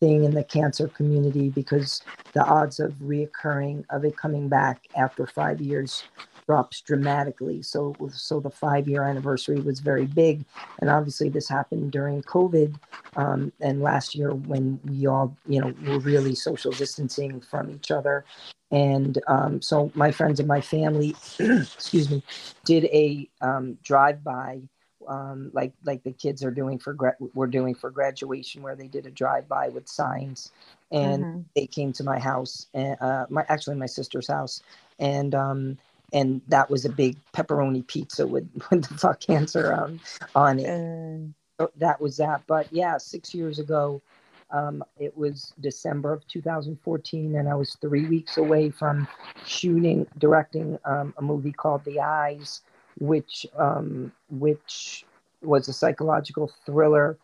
thing 0.00 0.24
in 0.24 0.32
the 0.32 0.44
cancer 0.44 0.88
community 0.88 1.50
because 1.50 2.02
the 2.34 2.44
odds 2.44 2.80
of 2.80 2.92
reoccurring 2.94 3.84
of 3.90 4.04
it 4.04 4.16
coming 4.16 4.48
back 4.48 4.88
after 4.96 5.26
five 5.26 5.60
years 5.60 6.04
drops 6.46 6.80
dramatically. 6.80 7.62
So, 7.62 7.94
so 8.12 8.40
the 8.40 8.50
five 8.50 8.88
year 8.88 9.02
anniversary 9.02 9.60
was 9.60 9.80
very 9.80 10.06
big, 10.06 10.44
and 10.80 10.88
obviously 10.88 11.28
this 11.28 11.48
happened 11.48 11.92
during 11.92 12.22
COVID, 12.22 12.76
um, 13.16 13.52
and 13.60 13.82
last 13.82 14.14
year 14.14 14.32
when 14.32 14.80
we 14.84 15.06
all, 15.06 15.36
you 15.46 15.60
know, 15.60 15.74
were 15.86 15.98
really 15.98 16.34
social 16.34 16.72
distancing 16.72 17.40
from 17.40 17.70
each 17.70 17.90
other, 17.90 18.24
and 18.70 19.18
um, 19.26 19.60
so 19.60 19.90
my 19.94 20.10
friends 20.10 20.38
and 20.38 20.48
my 20.48 20.60
family, 20.60 21.16
excuse 21.38 22.10
me, 22.10 22.22
did 22.64 22.84
a 22.86 23.28
um, 23.40 23.78
drive 23.82 24.22
by. 24.22 24.60
Um, 25.08 25.52
like 25.52 25.72
like 25.84 26.02
the 26.02 26.10
kids 26.10 26.42
are 26.42 26.50
doing 26.50 26.80
for 26.80 26.92
gra- 26.92 27.14
we're 27.32 27.46
doing 27.46 27.76
for 27.76 27.92
graduation, 27.92 28.60
where 28.60 28.74
they 28.74 28.88
did 28.88 29.06
a 29.06 29.10
drive 29.12 29.46
by 29.46 29.68
with 29.68 29.86
signs, 29.88 30.50
and 30.90 31.24
mm-hmm. 31.24 31.40
they 31.54 31.68
came 31.68 31.92
to 31.92 32.02
my 32.02 32.18
house 32.18 32.66
and 32.74 32.96
uh, 33.00 33.24
my 33.30 33.44
actually 33.48 33.76
my 33.76 33.86
sister's 33.86 34.26
house, 34.26 34.64
and 34.98 35.32
um, 35.32 35.78
and 36.12 36.40
that 36.48 36.70
was 36.70 36.84
a 36.84 36.88
big 36.88 37.16
pepperoni 37.32 37.86
pizza 37.86 38.26
with, 38.26 38.48
with 38.70 38.88
the 38.88 38.94
fuck 38.98 39.20
cancer 39.20 39.72
um, 39.72 40.00
on 40.34 40.58
it. 40.58 40.68
Uh... 40.68 41.32
So 41.58 41.70
that 41.78 42.00
was 42.00 42.18
that. 42.18 42.42
But 42.46 42.70
yeah, 42.70 42.98
six 42.98 43.34
years 43.34 43.58
ago, 43.58 44.02
um, 44.50 44.84
it 44.98 45.16
was 45.16 45.54
December 45.60 46.12
of 46.12 46.26
2014, 46.28 47.34
and 47.34 47.48
I 47.48 47.54
was 47.54 47.76
three 47.80 48.06
weeks 48.06 48.36
away 48.36 48.70
from 48.70 49.08
shooting, 49.44 50.06
directing 50.18 50.78
um, 50.84 51.14
a 51.16 51.22
movie 51.22 51.52
called 51.52 51.84
The 51.84 52.00
Eyes, 52.00 52.60
which 52.98 53.46
um, 53.56 54.12
which 54.30 55.04
was 55.42 55.68
a 55.68 55.72
psychological 55.72 56.50
thriller 56.64 57.16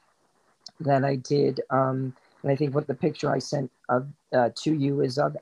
that 0.80 1.04
I 1.04 1.16
did. 1.16 1.60
Um, 1.70 2.14
and 2.42 2.50
I 2.50 2.56
think 2.56 2.74
what 2.74 2.86
the 2.86 2.94
picture 2.94 3.30
I 3.30 3.38
sent 3.38 3.70
of 3.88 4.08
uh, 4.32 4.50
to 4.56 4.74
you 4.74 5.00
is 5.00 5.18
of 5.18 5.36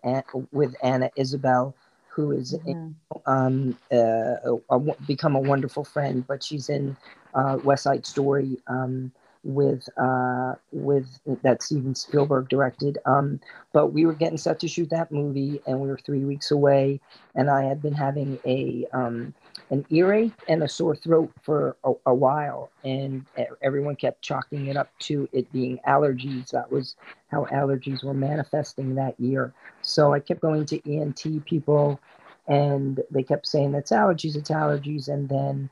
with 0.53 0.75
Ana 0.83 1.11
Isabelle, 1.17 1.75
who 2.11 2.33
is 2.33 2.55
mm-hmm. 2.55 2.91
um, 3.27 3.77
uh, 3.93 3.97
a, 4.45 4.59
a, 4.71 4.79
become 5.07 5.37
a 5.37 5.41
wonderful 5.41 5.85
friend, 5.85 6.27
but 6.27 6.43
she's 6.43 6.69
in 6.69 6.97
uh, 7.35 7.59
West 7.63 7.85
Side 7.85 8.05
Story. 8.05 8.57
Um, 8.67 9.13
with 9.43 9.89
uh, 9.97 10.55
with 10.73 11.07
that 11.43 11.63
Steven 11.63 11.95
Spielberg 11.95 12.49
directed. 12.49 12.99
Um, 13.07 13.41
but 13.73 13.89
we 13.89 14.05
were 14.05 14.13
getting 14.13 14.39
set 14.39 14.61
to 14.61 14.69
shoot 14.69 14.91
that 14.91 15.11
movie, 15.11 15.61
and 15.67 15.81
we 15.81 15.89
were 15.89 15.99
three 15.99 16.25
weeks 16.25 16.51
away. 16.51 17.01
And 17.35 17.51
I 17.51 17.65
had 17.65 17.81
been 17.81 17.95
having 17.95 18.39
a 18.45 18.87
um, 18.93 19.35
an 19.71 19.87
earache 19.91 20.33
and 20.49 20.63
a 20.63 20.69
sore 20.69 20.97
throat 20.97 21.33
for 21.43 21.77
a, 21.85 21.93
a, 22.07 22.15
while, 22.15 22.71
and 22.85 23.25
everyone 23.63 23.97
kept 23.97 24.21
chalking 24.21 24.67
it 24.67 24.77
up 24.77 24.91
to 25.01 25.29
it 25.33 25.51
being 25.53 25.79
allergies. 25.87 26.51
That 26.51 26.71
was 26.71 26.97
how 27.31 27.47
allergies 27.47 28.05
were 28.05 28.15
manifesting 28.15 28.95
that 28.97 29.19
year. 29.19 29.53
So 29.83 30.13
I 30.13 30.21
kept 30.21 30.41
going 30.41 30.67
to 30.67 30.93
ENT 30.93 31.45
people, 31.45 32.01
and 32.49 33.01
they 33.11 33.23
kept 33.23 33.47
saying 33.47 33.75
it's 33.75 33.93
allergies, 33.93 34.37
it's 34.37 34.51
allergies, 34.51 35.09
and 35.09 35.29
then 35.29 35.71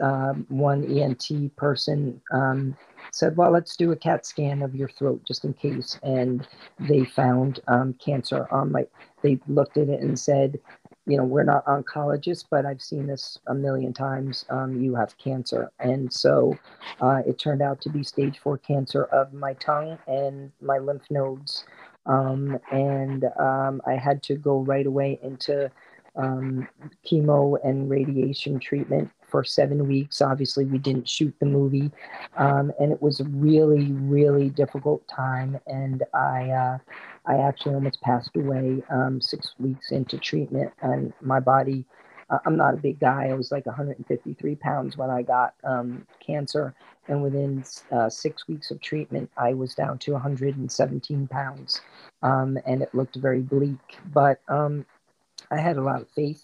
um, 0.00 0.46
one 0.48 0.84
ENT 0.84 1.54
person 1.56 2.20
um, 2.32 2.76
said, 3.12 3.36
well, 3.36 3.50
let's 3.50 3.76
do 3.76 3.92
a 3.92 3.96
CAT 3.96 4.26
scan 4.26 4.62
of 4.62 4.74
your 4.74 4.88
throat 4.88 5.22
just 5.26 5.44
in 5.44 5.52
case. 5.54 5.98
And 6.02 6.46
they 6.78 7.04
found 7.04 7.60
um, 7.68 7.94
cancer 7.94 8.46
on 8.50 8.72
my, 8.72 8.86
they 9.22 9.38
looked 9.48 9.76
at 9.76 9.88
it 9.88 10.00
and 10.00 10.18
said, 10.18 10.58
you 11.06 11.16
know, 11.16 11.24
we're 11.24 11.44
not 11.44 11.64
oncologists, 11.66 12.44
but 12.50 12.66
I've 12.66 12.82
seen 12.82 13.06
this 13.06 13.38
a 13.46 13.54
million 13.54 13.92
times. 13.92 14.44
Um, 14.50 14.80
you 14.82 14.94
have 14.96 15.16
cancer. 15.18 15.70
And 15.78 16.12
so 16.12 16.58
uh, 17.00 17.22
it 17.26 17.38
turned 17.38 17.62
out 17.62 17.80
to 17.82 17.88
be 17.88 18.02
stage 18.02 18.40
four 18.40 18.58
cancer 18.58 19.04
of 19.04 19.32
my 19.32 19.54
tongue 19.54 19.98
and 20.08 20.50
my 20.60 20.78
lymph 20.78 21.08
nodes. 21.10 21.64
Um, 22.06 22.58
and 22.72 23.24
um, 23.38 23.80
I 23.86 23.94
had 23.94 24.22
to 24.24 24.36
go 24.36 24.60
right 24.60 24.86
away 24.86 25.18
into 25.22 25.70
um, 26.16 26.68
chemo 27.04 27.58
and 27.64 27.90
radiation 27.90 28.58
treatment 28.58 29.10
for 29.36 29.44
seven 29.44 29.86
weeks. 29.86 30.22
Obviously, 30.22 30.64
we 30.64 30.78
didn't 30.78 31.06
shoot 31.06 31.34
the 31.40 31.44
movie, 31.44 31.90
um, 32.38 32.72
and 32.80 32.90
it 32.90 33.02
was 33.02 33.20
a 33.20 33.24
really, 33.24 33.92
really 33.92 34.48
difficult 34.48 35.06
time. 35.08 35.60
And 35.66 36.02
I, 36.14 36.48
uh, 36.48 36.78
I 37.26 37.36
actually 37.36 37.74
almost 37.74 38.00
passed 38.00 38.34
away 38.34 38.82
um, 38.88 39.20
six 39.20 39.52
weeks 39.58 39.90
into 39.90 40.16
treatment, 40.16 40.72
and 40.80 41.12
my 41.20 41.38
body. 41.38 41.84
Uh, 42.30 42.38
I'm 42.46 42.56
not 42.56 42.74
a 42.74 42.78
big 42.78 42.98
guy. 42.98 43.28
I 43.28 43.34
was 43.34 43.52
like 43.52 43.66
153 43.66 44.56
pounds 44.56 44.96
when 44.96 45.10
I 45.10 45.20
got 45.20 45.52
um, 45.64 46.06
cancer, 46.18 46.74
and 47.06 47.22
within 47.22 47.62
uh, 47.92 48.08
six 48.08 48.48
weeks 48.48 48.70
of 48.70 48.80
treatment, 48.80 49.30
I 49.36 49.52
was 49.52 49.74
down 49.74 49.98
to 49.98 50.12
117 50.12 51.28
pounds, 51.28 51.82
um, 52.22 52.58
and 52.64 52.80
it 52.80 52.94
looked 52.94 53.16
very 53.16 53.42
bleak. 53.42 53.98
But 54.14 54.40
um, 54.48 54.86
I 55.50 55.60
had 55.60 55.76
a 55.76 55.82
lot 55.82 56.00
of 56.00 56.08
faith 56.08 56.42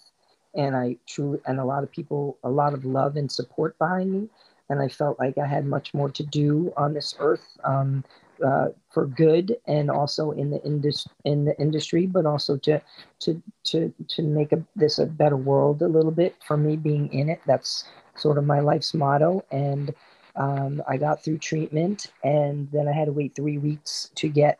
and 0.55 0.75
I 0.75 0.97
truly 1.07 1.39
and 1.45 1.59
a 1.59 1.65
lot 1.65 1.83
of 1.83 1.91
people, 1.91 2.37
a 2.43 2.49
lot 2.49 2.73
of 2.73 2.85
love 2.85 3.15
and 3.15 3.31
support 3.31 3.77
behind 3.77 4.11
me, 4.11 4.29
and 4.69 4.81
I 4.81 4.87
felt 4.87 5.19
like 5.19 5.37
I 5.37 5.47
had 5.47 5.65
much 5.65 5.93
more 5.93 6.09
to 6.09 6.23
do 6.23 6.73
on 6.77 6.93
this 6.93 7.15
earth 7.19 7.57
um, 7.63 8.03
uh, 8.45 8.69
for 8.89 9.05
good, 9.05 9.55
and 9.67 9.89
also 9.89 10.31
in 10.31 10.49
the 10.49 10.61
indus- 10.63 11.07
in 11.25 11.45
the 11.45 11.57
industry, 11.59 12.05
but 12.05 12.25
also 12.25 12.57
to 12.57 12.81
to 13.19 13.41
to 13.65 13.93
to 14.09 14.21
make 14.23 14.51
a, 14.51 14.63
this 14.75 14.99
a 14.99 15.05
better 15.05 15.37
world 15.37 15.81
a 15.81 15.87
little 15.87 16.11
bit 16.11 16.35
for 16.45 16.57
me 16.57 16.75
being 16.75 17.11
in 17.13 17.29
it. 17.29 17.41
That's 17.45 17.85
sort 18.15 18.37
of 18.37 18.45
my 18.45 18.59
life's 18.59 18.93
motto, 18.93 19.43
and 19.51 19.93
um, 20.35 20.81
I 20.87 20.97
got 20.97 21.23
through 21.23 21.39
treatment, 21.39 22.11
and 22.23 22.69
then 22.71 22.87
I 22.87 22.93
had 22.93 23.05
to 23.05 23.11
wait 23.13 23.35
three 23.35 23.57
weeks 23.57 24.11
to 24.15 24.29
get 24.29 24.59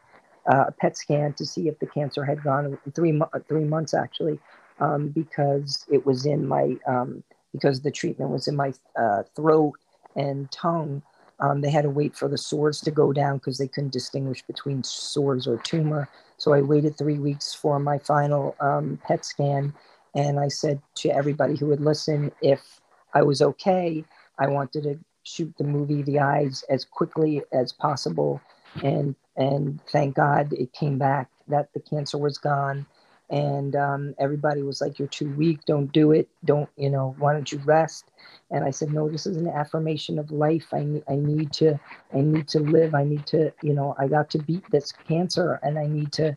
uh, 0.51 0.65
a 0.67 0.71
PET 0.71 0.97
scan 0.97 1.33
to 1.33 1.45
see 1.45 1.67
if 1.67 1.79
the 1.79 1.87
cancer 1.87 2.23
had 2.23 2.43
gone. 2.43 2.77
Three 2.93 3.19
three 3.47 3.65
months 3.65 3.93
actually 3.93 4.39
um, 4.79 5.09
because 5.09 5.85
it 5.91 6.05
was 6.05 6.25
in 6.25 6.47
my 6.47 6.75
um, 6.87 7.23
because 7.51 7.81
the 7.81 7.91
treatment 7.91 8.31
was 8.31 8.47
in 8.47 8.55
my 8.55 8.73
uh, 8.97 9.23
throat 9.35 9.73
and 10.15 10.51
tongue. 10.51 11.01
Um, 11.39 11.61
they 11.61 11.69
had 11.69 11.83
to 11.83 11.89
wait 11.89 12.15
for 12.15 12.27
the 12.27 12.37
sores 12.37 12.79
to 12.81 12.91
go 12.91 13.11
down 13.11 13.37
because 13.37 13.57
they 13.57 13.67
couldn't 13.67 13.91
distinguish 13.91 14.41
between 14.43 14.83
sores 14.83 15.47
or 15.47 15.57
tumor. 15.57 16.07
So 16.37 16.53
I 16.53 16.61
waited 16.61 16.97
three 16.97 17.19
weeks 17.19 17.53
for 17.53 17.79
my 17.79 17.97
final 17.97 18.55
um, 18.59 18.99
PET 19.05 19.25
scan, 19.25 19.73
and 20.15 20.39
I 20.39 20.47
said 20.47 20.81
to 20.95 21.09
everybody 21.09 21.55
who 21.55 21.67
would 21.67 21.81
listen, 21.81 22.31
if 22.41 22.79
I 23.13 23.23
was 23.23 23.41
okay, 23.41 24.03
I 24.39 24.47
wanted 24.47 24.83
to 24.83 24.99
shoot 25.23 25.53
the 25.57 25.63
movie 25.63 26.01
The 26.01 26.19
Eyes 26.19 26.63
as 26.69 26.85
quickly 26.85 27.41
as 27.51 27.73
possible, 27.73 28.41
and 28.83 29.15
and 29.35 29.79
thank 29.91 30.15
God 30.15 30.53
it 30.53 30.71
came 30.73 30.97
back 30.97 31.29
that 31.47 31.73
the 31.73 31.79
cancer 31.79 32.17
was 32.17 32.37
gone 32.37 32.85
and 33.29 33.75
um, 33.75 34.13
everybody 34.19 34.61
was 34.61 34.81
like 34.81 34.99
you're 34.99 35.07
too 35.07 35.29
weak 35.35 35.59
don't 35.65 35.91
do 35.91 36.11
it 36.11 36.27
don't 36.45 36.69
you 36.77 36.89
know 36.89 37.15
why 37.19 37.33
don't 37.33 37.51
you 37.51 37.59
rest 37.65 38.11
and 38.51 38.63
i 38.63 38.69
said 38.69 38.91
no 38.91 39.09
this 39.09 39.25
is 39.25 39.37
an 39.37 39.47
affirmation 39.47 40.19
of 40.19 40.29
life 40.31 40.67
i 40.73 40.83
need 40.83 41.03
i 41.09 41.15
need 41.15 41.51
to 41.51 41.79
i 42.13 42.19
need 42.19 42.47
to 42.47 42.59
live 42.59 42.93
i 42.93 43.03
need 43.03 43.25
to 43.25 43.51
you 43.61 43.73
know 43.73 43.95
i 43.97 44.07
got 44.07 44.29
to 44.29 44.37
beat 44.39 44.63
this 44.71 44.91
cancer 44.91 45.59
and 45.63 45.79
i 45.79 45.85
need 45.85 46.11
to 46.11 46.35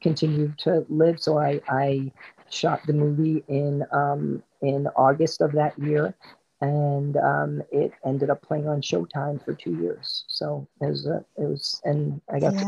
continue 0.00 0.52
to 0.56 0.84
live 0.88 1.20
so 1.20 1.38
i 1.38 1.60
i 1.68 2.10
shot 2.48 2.80
the 2.86 2.92
movie 2.92 3.42
in 3.48 3.84
um 3.92 4.42
in 4.62 4.86
august 4.96 5.40
of 5.40 5.52
that 5.52 5.78
year 5.78 6.14
and 6.60 7.16
um, 7.16 7.62
it 7.70 7.92
ended 8.04 8.30
up 8.30 8.42
playing 8.42 8.68
on 8.68 8.82
Showtime 8.82 9.42
for 9.42 9.54
two 9.54 9.74
years. 9.76 10.24
So 10.28 10.66
it 10.80 10.86
was, 10.86 11.06
a, 11.06 11.24
it 11.38 11.44
was, 11.44 11.80
and 11.84 12.20
I 12.32 12.38
got 12.38 12.52
yeah. 12.52 12.60
to 12.60 12.66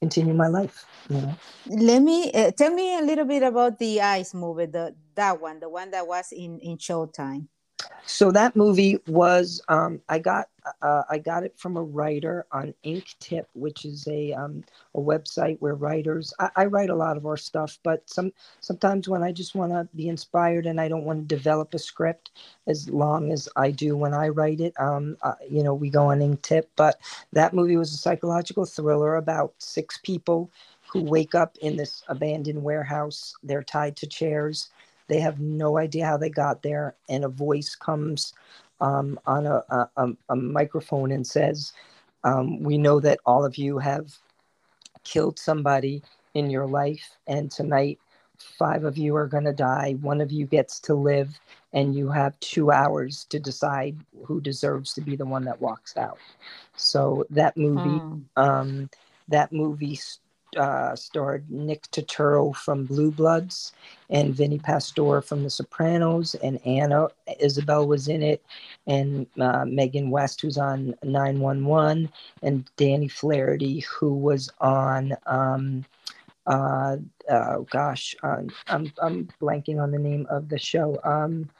continue 0.00 0.34
my 0.34 0.48
life. 0.48 0.84
You 1.08 1.20
know. 1.22 1.34
Let 1.66 2.02
me 2.02 2.32
uh, 2.32 2.50
tell 2.52 2.72
me 2.72 2.98
a 2.98 3.02
little 3.02 3.24
bit 3.24 3.42
about 3.42 3.78
the 3.78 4.00
Eyes 4.00 4.34
movie, 4.34 4.66
the 4.66 4.94
that 5.14 5.40
one, 5.40 5.60
the 5.60 5.68
one 5.68 5.90
that 5.90 6.06
was 6.06 6.32
in 6.32 6.58
in 6.60 6.78
Showtime. 6.78 7.48
So 8.06 8.30
that 8.32 8.56
movie 8.56 8.98
was 9.06 9.60
um, 9.68 10.00
I 10.08 10.18
got 10.18 10.48
uh, 10.82 11.02
I 11.10 11.18
got 11.18 11.44
it 11.44 11.54
from 11.58 11.76
a 11.76 11.82
writer 11.82 12.46
on 12.52 12.74
Inktip, 12.84 13.44
which 13.54 13.84
is 13.84 14.06
a 14.08 14.32
um, 14.32 14.64
a 14.94 14.98
website 14.98 15.58
where 15.60 15.74
writers 15.74 16.32
I, 16.38 16.50
I, 16.56 16.64
write 16.66 16.90
a 16.90 16.94
lot 16.94 17.16
of 17.16 17.26
our 17.26 17.36
stuff, 17.36 17.78
but 17.82 18.08
some 18.08 18.32
sometimes 18.60 19.08
when 19.08 19.22
I 19.22 19.32
just 19.32 19.54
want 19.54 19.72
to 19.72 19.88
be 19.94 20.08
inspired 20.08 20.66
and 20.66 20.80
I 20.80 20.88
don't 20.88 21.04
want 21.04 21.28
to 21.28 21.34
develop 21.36 21.74
a 21.74 21.78
script 21.78 22.30
as 22.66 22.88
long 22.88 23.30
as 23.32 23.48
I 23.56 23.70
do 23.70 23.96
when 23.96 24.14
I 24.14 24.28
write 24.28 24.60
it, 24.60 24.74
um, 24.80 25.16
uh, 25.22 25.34
you 25.48 25.62
know, 25.62 25.74
we 25.74 25.90
go 25.90 26.06
on 26.06 26.20
Inktip. 26.20 26.64
But 26.76 26.98
that 27.32 27.54
movie 27.54 27.76
was 27.76 27.92
a 27.92 27.98
psychological 27.98 28.64
thriller 28.64 29.16
about 29.16 29.54
six 29.58 29.98
people 29.98 30.50
who 30.90 31.02
wake 31.02 31.34
up 31.34 31.56
in 31.58 31.76
this 31.76 32.02
abandoned 32.08 32.62
warehouse. 32.62 33.34
They're 33.42 33.62
tied 33.62 33.96
to 33.96 34.06
chairs 34.06 34.70
they 35.08 35.20
have 35.20 35.40
no 35.40 35.78
idea 35.78 36.06
how 36.06 36.16
they 36.16 36.30
got 36.30 36.62
there, 36.62 36.94
and 37.08 37.24
a 37.24 37.28
voice 37.28 37.74
comes 37.74 38.34
um, 38.80 39.18
on 39.26 39.46
a, 39.46 39.64
a, 39.96 40.08
a, 40.28 40.36
microphone 40.36 41.10
and 41.10 41.26
says, 41.26 41.72
um, 42.24 42.62
"We 42.62 42.78
know 42.78 43.00
that 43.00 43.20
all 43.26 43.44
of 43.44 43.56
you 43.56 43.78
have 43.78 44.12
killed 45.04 45.38
somebody 45.38 46.02
in 46.34 46.50
your 46.50 46.66
life, 46.66 47.16
and 47.26 47.50
tonight." 47.50 47.98
Five 48.56 48.84
of 48.84 48.96
you 48.96 49.16
are 49.16 49.26
going 49.26 49.46
to 49.46 49.52
die. 49.52 49.96
One 50.00 50.20
of 50.20 50.30
you 50.30 50.46
gets 50.46 50.78
to 50.82 50.94
live, 50.94 51.36
and 51.72 51.92
you 51.92 52.08
have 52.08 52.38
two 52.38 52.70
hours 52.70 53.26
to 53.30 53.40
decide 53.40 53.96
who 54.24 54.40
deserves 54.40 54.94
to 54.94 55.00
be 55.00 55.16
the 55.16 55.26
one 55.26 55.42
that 55.46 55.60
walks 55.60 55.96
out. 55.96 56.18
So 56.76 57.26
that 57.30 57.56
movie, 57.56 57.98
mm. 57.98 58.22
um, 58.36 58.90
that 59.26 59.52
movie 59.52 59.98
uh, 60.56 60.96
starred 60.96 61.50
Nick 61.50 61.82
Turturro 61.90 62.54
from 62.54 62.84
Blue 62.84 63.10
Bloods 63.10 63.72
and 64.10 64.34
Vinnie 64.34 64.58
Pastore 64.58 65.22
from 65.22 65.42
The 65.42 65.50
Sopranos, 65.50 66.34
and 66.36 66.64
Ana 66.66 67.08
Isabelle 67.38 67.86
was 67.86 68.08
in 68.08 68.22
it, 68.22 68.42
and 68.86 69.26
uh, 69.40 69.64
Megan 69.66 70.10
West, 70.10 70.40
who's 70.40 70.58
on 70.58 70.94
911, 71.02 72.10
and 72.42 72.70
Danny 72.76 73.08
Flaherty, 73.08 73.80
who 73.80 74.14
was 74.14 74.50
on. 74.60 75.14
Um, 75.26 75.84
uh, 76.46 76.96
uh, 77.28 77.58
gosh, 77.70 78.16
uh, 78.22 78.40
I'm 78.68 78.90
I'm 79.02 79.28
blanking 79.40 79.82
on 79.82 79.90
the 79.90 79.98
name 79.98 80.26
of 80.30 80.48
the 80.48 80.58
show. 80.58 80.98
Um, 81.04 81.50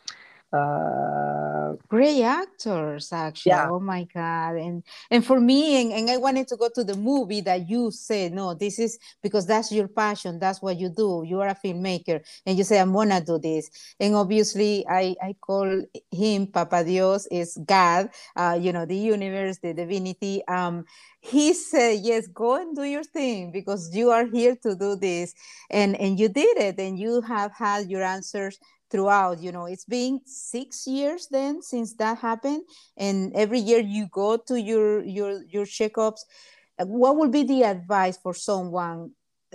uh, 0.53 1.75
great 1.89 2.23
actors 2.23 3.13
actually. 3.13 3.51
Yeah. 3.51 3.69
oh 3.71 3.81
my 3.81 4.05
god. 4.15 4.57
And 4.57 4.83
and 5.11 5.25
for 5.25 5.39
me 5.41 5.81
and, 5.83 5.93
and 5.93 6.11
i 6.11 6.17
wanted 6.17 6.49
to 6.49 6.57
go 6.57 6.69
to 6.75 6.83
the 6.85 6.97
movie 6.97 7.43
that 7.43 7.69
you 7.69 7.91
said 7.91 8.33
no 8.33 8.55
this 8.55 8.79
is 8.79 8.99
because 9.23 9.47
that's 9.47 9.71
your 9.71 9.89
passion 9.89 10.39
that's 10.39 10.63
what 10.63 10.79
you 10.79 10.89
do. 10.89 11.23
You 11.27 11.41
are 11.41 11.49
a 11.49 11.55
filmmaker 11.55 12.21
and 12.47 12.57
you 12.57 12.65
say 12.65 12.81
i'm 12.81 12.93
gonna 12.93 13.21
do 13.21 13.39
this. 13.39 13.71
And 14.01 14.15
obviously 14.15 14.87
i 14.89 15.15
i 15.23 15.35
call 15.41 15.83
him 16.11 16.47
papa 16.47 16.83
dios 16.85 17.27
is 17.31 17.59
god 17.67 18.09
uh, 18.37 18.59
you 18.61 18.73
know 18.73 18.87
the 18.87 18.97
universe 18.97 19.59
the 19.59 19.75
divinity. 19.75 20.43
Um 20.49 20.85
he 21.21 21.53
said 21.53 21.99
yes 22.03 22.27
go 22.29 22.55
and 22.61 22.75
do 22.75 22.85
your 22.85 23.05
thing 23.05 23.51
because 23.53 23.95
you 23.95 24.11
are 24.11 24.25
here 24.27 24.57
to 24.63 24.75
do 24.75 24.97
this. 24.97 25.35
And 25.71 25.97
and 25.97 26.19
you 26.19 26.29
did 26.29 26.57
it 26.59 26.79
and 26.79 26.99
you 26.99 27.21
have 27.23 27.53
had 27.53 27.91
your 27.91 28.03
answers 28.03 28.59
throughout 28.91 29.41
you 29.43 29.53
know 29.53 29.67
it's 29.67 29.85
been 29.85 30.21
six 30.25 30.87
years 30.87 31.29
then 31.31 31.63
since 31.63 31.95
that 31.95 32.19
happened. 32.19 32.63
And 32.97 33.33
every 33.35 33.59
year 33.61 33.81
you 33.81 34.09
go 34.11 34.37
to 34.37 34.61
your 34.61 35.05
your 35.05 35.43
your 35.45 35.65
checkups 35.65 36.21
uh, 36.79 36.87
what 36.87 37.17
would 37.17 37.33
be 37.33 37.43
the 37.43 37.63
advice 37.65 38.17
for 38.17 38.35
someone 38.35 39.13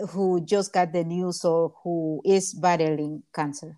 who 0.09 0.43
just 0.45 0.73
got 0.73 0.91
the 0.91 1.03
news 1.03 1.45
or 1.45 1.73
who 1.83 2.21
is 2.25 2.53
battling 2.53 3.23
cancer 3.33 3.77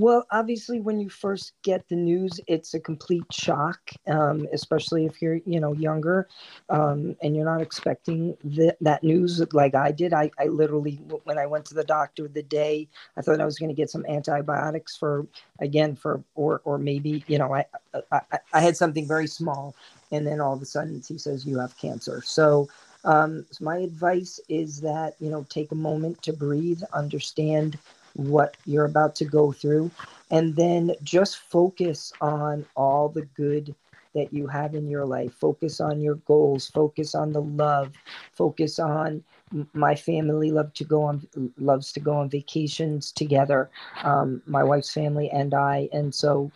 well, 0.00 0.26
obviously, 0.30 0.80
when 0.80 0.98
you 1.00 1.08
first 1.08 1.52
get 1.62 1.88
the 1.88 1.96
news, 1.96 2.40
it's 2.46 2.74
a 2.74 2.80
complete 2.80 3.24
shock, 3.32 3.78
um, 4.06 4.46
especially 4.52 5.06
if 5.06 5.20
you're, 5.20 5.40
you 5.46 5.60
know, 5.60 5.72
younger 5.72 6.28
um, 6.68 7.16
and 7.22 7.36
you're 7.36 7.44
not 7.44 7.60
expecting 7.60 8.36
that 8.80 9.02
news 9.02 9.42
like 9.52 9.74
I 9.74 9.92
did. 9.92 10.12
I, 10.12 10.30
I 10.38 10.46
literally, 10.46 10.94
when 11.24 11.38
I 11.38 11.46
went 11.46 11.64
to 11.66 11.74
the 11.74 11.84
doctor 11.84 12.28
the 12.28 12.42
day, 12.42 12.88
I 13.16 13.22
thought 13.22 13.40
I 13.40 13.44
was 13.44 13.58
going 13.58 13.70
to 13.70 13.74
get 13.74 13.90
some 13.90 14.04
antibiotics 14.06 14.96
for, 14.96 15.26
again, 15.60 15.94
for, 15.96 16.22
or, 16.34 16.60
or 16.64 16.78
maybe, 16.78 17.24
you 17.26 17.38
know, 17.38 17.54
I, 17.54 17.64
I, 18.12 18.38
I 18.52 18.60
had 18.60 18.76
something 18.76 19.06
very 19.06 19.26
small. 19.26 19.74
And 20.12 20.26
then 20.26 20.40
all 20.40 20.54
of 20.54 20.62
a 20.62 20.66
sudden 20.66 21.02
he 21.06 21.18
says, 21.18 21.46
you 21.46 21.58
have 21.58 21.76
cancer. 21.78 22.22
So, 22.24 22.68
um, 23.04 23.46
so 23.50 23.64
my 23.64 23.78
advice 23.78 24.40
is 24.48 24.80
that, 24.80 25.14
you 25.20 25.30
know, 25.30 25.46
take 25.48 25.72
a 25.72 25.76
moment 25.76 26.22
to 26.22 26.32
breathe, 26.32 26.82
understand 26.92 27.78
what 28.14 28.56
you're 28.64 28.84
about 28.84 29.14
to 29.16 29.24
go 29.24 29.52
through. 29.52 29.90
And 30.30 30.56
then 30.56 30.92
just 31.02 31.38
focus 31.38 32.12
on 32.20 32.66
all 32.76 33.08
the 33.08 33.22
good 33.36 33.74
that 34.14 34.32
you 34.32 34.46
have 34.48 34.74
in 34.74 34.88
your 34.88 35.04
life. 35.06 35.32
Focus 35.34 35.80
on 35.80 36.00
your 36.00 36.16
goals. 36.16 36.68
Focus 36.68 37.14
on 37.14 37.32
the 37.32 37.42
love. 37.42 37.94
Focus 38.32 38.78
on 38.78 39.24
my 39.72 39.94
family 39.94 40.50
love 40.50 40.72
to 40.74 40.84
go 40.84 41.02
on 41.02 41.26
loves 41.58 41.92
to 41.92 42.00
go 42.00 42.14
on 42.14 42.28
vacations 42.28 43.10
together 43.12 43.68
um, 44.04 44.42
my 44.46 44.62
wife's 44.62 44.92
family 44.92 45.30
and 45.30 45.54
i. 45.54 45.88
And 45.92 46.14
so 46.14 46.50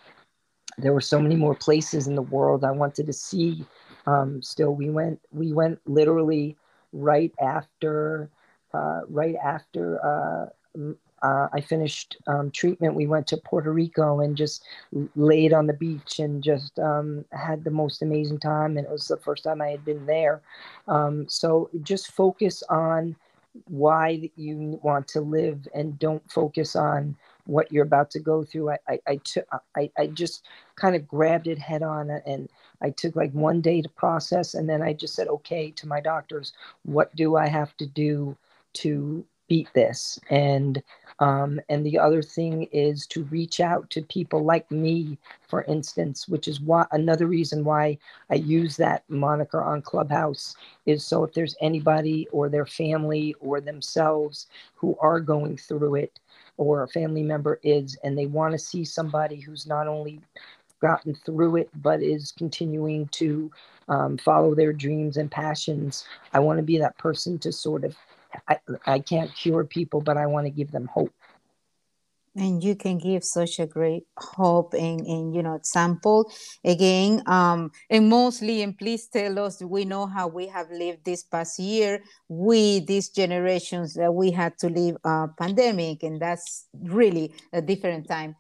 there 0.78 0.92
were 0.92 1.00
so 1.00 1.20
many 1.20 1.36
more 1.36 1.54
places 1.54 2.06
in 2.06 2.14
the 2.14 2.22
world. 2.22 2.64
I 2.64 2.70
wanted 2.72 3.06
to 3.06 3.12
see 3.12 3.64
um, 4.06 4.42
still 4.42 4.74
we 4.74 4.90
went 4.90 5.20
we 5.32 5.52
went 5.52 5.80
literally 5.86 6.56
right 6.92 7.32
after 7.40 8.30
uh, 8.72 9.00
right 9.08 9.36
after 9.42 10.04
uh, 10.04 10.46
uh, 11.24 11.48
I 11.54 11.62
finished 11.62 12.18
um, 12.26 12.50
treatment, 12.50 12.94
we 12.94 13.06
went 13.06 13.26
to 13.28 13.38
Puerto 13.38 13.72
Rico 13.72 14.20
and 14.20 14.36
just 14.36 14.62
laid 15.16 15.54
on 15.54 15.66
the 15.66 15.72
beach 15.72 16.18
and 16.18 16.42
just 16.42 16.78
um, 16.78 17.24
had 17.32 17.64
the 17.64 17.70
most 17.70 18.02
amazing 18.02 18.38
time. 18.38 18.76
And 18.76 18.86
it 18.86 18.92
was 18.92 19.08
the 19.08 19.16
first 19.16 19.44
time 19.44 19.62
I 19.62 19.68
had 19.68 19.86
been 19.86 20.04
there. 20.04 20.42
Um, 20.86 21.26
so 21.26 21.70
just 21.82 22.12
focus 22.12 22.62
on 22.68 23.16
why 23.68 24.30
you 24.36 24.78
want 24.82 25.08
to 25.08 25.22
live 25.22 25.66
and 25.74 25.98
don't 25.98 26.30
focus 26.30 26.76
on 26.76 27.16
what 27.46 27.72
you're 27.72 27.86
about 27.86 28.10
to 28.10 28.20
go 28.20 28.44
through. 28.44 28.70
I, 28.70 28.78
I, 28.86 28.98
I, 29.06 29.16
took, 29.24 29.46
I, 29.76 29.90
I 29.96 30.08
just 30.08 30.44
kind 30.76 30.94
of 30.94 31.08
grabbed 31.08 31.46
it 31.46 31.58
head 31.58 31.82
on 31.82 32.10
and 32.10 32.50
I 32.82 32.90
took 32.90 33.16
like 33.16 33.32
one 33.32 33.62
day 33.62 33.80
to 33.80 33.88
process. 33.88 34.52
And 34.52 34.68
then 34.68 34.82
I 34.82 34.92
just 34.92 35.14
said, 35.14 35.28
okay, 35.28 35.70
to 35.70 35.88
my 35.88 36.00
doctors, 36.02 36.52
what 36.84 37.16
do 37.16 37.36
I 37.36 37.46
have 37.46 37.74
to 37.78 37.86
do 37.86 38.36
to 38.74 39.24
beat 39.48 39.68
this? 39.74 40.18
And 40.30 40.82
um, 41.20 41.60
and 41.68 41.86
the 41.86 41.98
other 41.98 42.22
thing 42.22 42.64
is 42.72 43.06
to 43.08 43.24
reach 43.24 43.60
out 43.60 43.88
to 43.90 44.02
people 44.02 44.44
like 44.44 44.70
me, 44.70 45.18
for 45.48 45.62
instance, 45.64 46.28
which 46.28 46.48
is 46.48 46.60
why 46.60 46.86
another 46.92 47.26
reason 47.26 47.64
why 47.64 47.98
I 48.30 48.36
use 48.36 48.76
that 48.78 49.04
moniker 49.08 49.62
on 49.62 49.82
Clubhouse 49.82 50.56
is 50.86 51.04
so 51.04 51.24
if 51.24 51.34
there's 51.34 51.56
anybody 51.60 52.28
or 52.32 52.48
their 52.48 52.66
family 52.66 53.34
or 53.40 53.60
themselves 53.60 54.48
who 54.74 54.96
are 55.00 55.20
going 55.20 55.56
through 55.56 55.96
it, 55.96 56.20
or 56.58 56.82
a 56.84 56.88
family 56.88 57.22
member 57.22 57.60
is, 57.62 57.98
and 58.04 58.16
they 58.16 58.26
want 58.26 58.52
to 58.52 58.58
see 58.58 58.84
somebody 58.84 59.40
who's 59.40 59.66
not 59.66 59.88
only 59.88 60.20
gotten 60.80 61.14
through 61.14 61.56
it 61.56 61.70
but 61.82 62.02
is 62.02 62.32
continuing 62.32 63.06
to 63.08 63.50
um, 63.88 64.18
follow 64.18 64.54
their 64.54 64.72
dreams 64.72 65.16
and 65.16 65.30
passions, 65.30 66.04
I 66.32 66.40
want 66.40 66.58
to 66.58 66.62
be 66.62 66.78
that 66.78 66.98
person 66.98 67.38
to 67.40 67.52
sort 67.52 67.84
of 67.84 67.96
I, 68.48 68.58
I 68.86 68.98
can't 68.98 69.34
cure 69.34 69.64
people, 69.64 70.00
but 70.00 70.16
I 70.16 70.26
want 70.26 70.46
to 70.46 70.50
give 70.50 70.70
them 70.70 70.86
hope. 70.86 71.12
And 72.36 72.64
you 72.64 72.74
can 72.74 72.98
give 72.98 73.22
such 73.22 73.60
a 73.60 73.66
great 73.66 74.06
hope 74.16 74.74
and, 74.74 75.06
and 75.06 75.32
you 75.32 75.42
know 75.42 75.54
example. 75.54 76.32
Again 76.64 77.22
um 77.26 77.70
and 77.88 78.08
mostly 78.08 78.62
and 78.62 78.76
please 78.76 79.06
tell 79.06 79.38
us 79.38 79.62
we 79.62 79.84
know 79.84 80.06
how 80.06 80.26
we 80.26 80.48
have 80.48 80.68
lived 80.68 81.04
this 81.04 81.22
past 81.22 81.60
year 81.60 82.02
we 82.28 82.80
these 82.80 83.10
generations 83.10 83.94
that 83.94 84.12
we 84.12 84.32
had 84.32 84.58
to 84.58 84.68
live 84.68 84.96
a 85.04 85.28
pandemic? 85.38 86.02
And 86.02 86.20
that's 86.20 86.66
really 86.82 87.32
a 87.52 87.62
different 87.62 88.08
time 88.08 88.34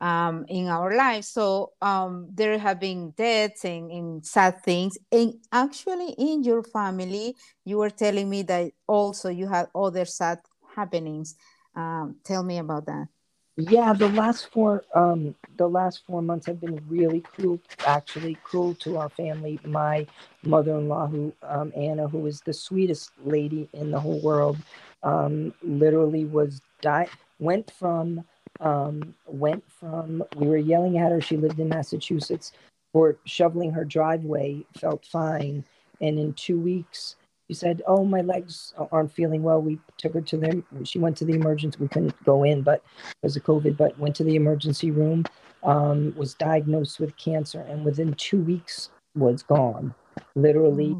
um, 0.00 0.46
in 0.48 0.68
our 0.68 0.96
lives. 0.96 1.28
So 1.28 1.72
um, 1.82 2.28
there 2.32 2.58
have 2.58 2.80
been 2.80 3.10
deaths 3.10 3.64
and, 3.64 3.90
and, 3.90 4.26
sad 4.26 4.62
things. 4.62 4.96
And 5.12 5.34
actually, 5.52 6.14
in 6.18 6.42
your 6.42 6.62
family, 6.62 7.36
you 7.64 7.78
were 7.78 7.90
telling 7.90 8.28
me 8.30 8.42
that 8.44 8.72
also 8.86 9.28
you 9.28 9.46
had 9.48 9.68
other 9.74 10.04
sad 10.04 10.40
happenings. 10.74 11.36
Um, 11.74 12.16
tell 12.24 12.42
me 12.42 12.58
about 12.58 12.86
that. 12.86 13.08
Yeah, 13.56 13.92
the 13.92 14.08
last 14.08 14.50
four 14.50 14.84
um, 14.94 15.34
the 15.58 15.68
last 15.68 16.02
four 16.06 16.22
months 16.22 16.46
have 16.46 16.60
been 16.60 16.80
really 16.88 17.20
cruel. 17.20 17.60
Actually, 17.84 18.36
cruel 18.42 18.74
to 18.76 18.96
our 18.96 19.10
family. 19.10 19.58
My 19.64 20.06
mother-in-law, 20.42 21.08
who 21.08 21.32
um, 21.42 21.72
Anna, 21.76 22.08
who 22.08 22.26
is 22.26 22.40
the 22.40 22.54
sweetest 22.54 23.10
lady 23.22 23.68
in 23.74 23.90
the 23.90 24.00
whole 24.00 24.20
world, 24.22 24.56
um, 25.02 25.52
literally 25.62 26.24
was 26.24 26.62
died. 26.80 27.10
Went 27.38 27.70
from 27.72 28.24
um, 28.60 29.14
went 29.26 29.64
from 29.70 30.22
we 30.36 30.46
were 30.46 30.56
yelling 30.56 30.98
at 30.98 31.12
her. 31.12 31.20
She 31.20 31.36
lived 31.36 31.58
in 31.58 31.68
Massachusetts 31.68 32.52
for 32.92 33.16
shoveling 33.24 33.72
her 33.72 33.84
driveway. 33.84 34.64
Felt 34.74 35.04
fine, 35.04 35.64
and 36.00 36.18
in 36.18 36.32
two 36.34 36.58
weeks 36.58 37.16
she 37.50 37.54
said, 37.54 37.82
"Oh, 37.84 38.04
my 38.04 38.20
legs 38.20 38.72
aren't 38.92 39.12
feeling 39.12 39.42
well." 39.42 39.60
We 39.60 39.80
took 39.96 40.14
her 40.14 40.20
to 40.20 40.36
the. 40.36 40.62
She 40.84 41.00
went 41.00 41.16
to 41.16 41.24
the 41.24 41.34
emergency. 41.34 41.78
We 41.80 41.88
couldn't 41.88 42.22
go 42.24 42.44
in, 42.44 42.62
but 42.62 42.84
because 43.20 43.36
of 43.36 43.42
COVID, 43.42 43.76
but 43.76 43.98
went 43.98 44.14
to 44.16 44.24
the 44.24 44.36
emergency 44.36 44.92
room. 44.92 45.24
Um, 45.64 46.14
was 46.16 46.34
diagnosed 46.34 47.00
with 47.00 47.16
cancer, 47.16 47.60
and 47.60 47.84
within 47.84 48.14
two 48.14 48.40
weeks 48.40 48.90
was 49.16 49.42
gone, 49.42 49.94
literally. 50.36 50.96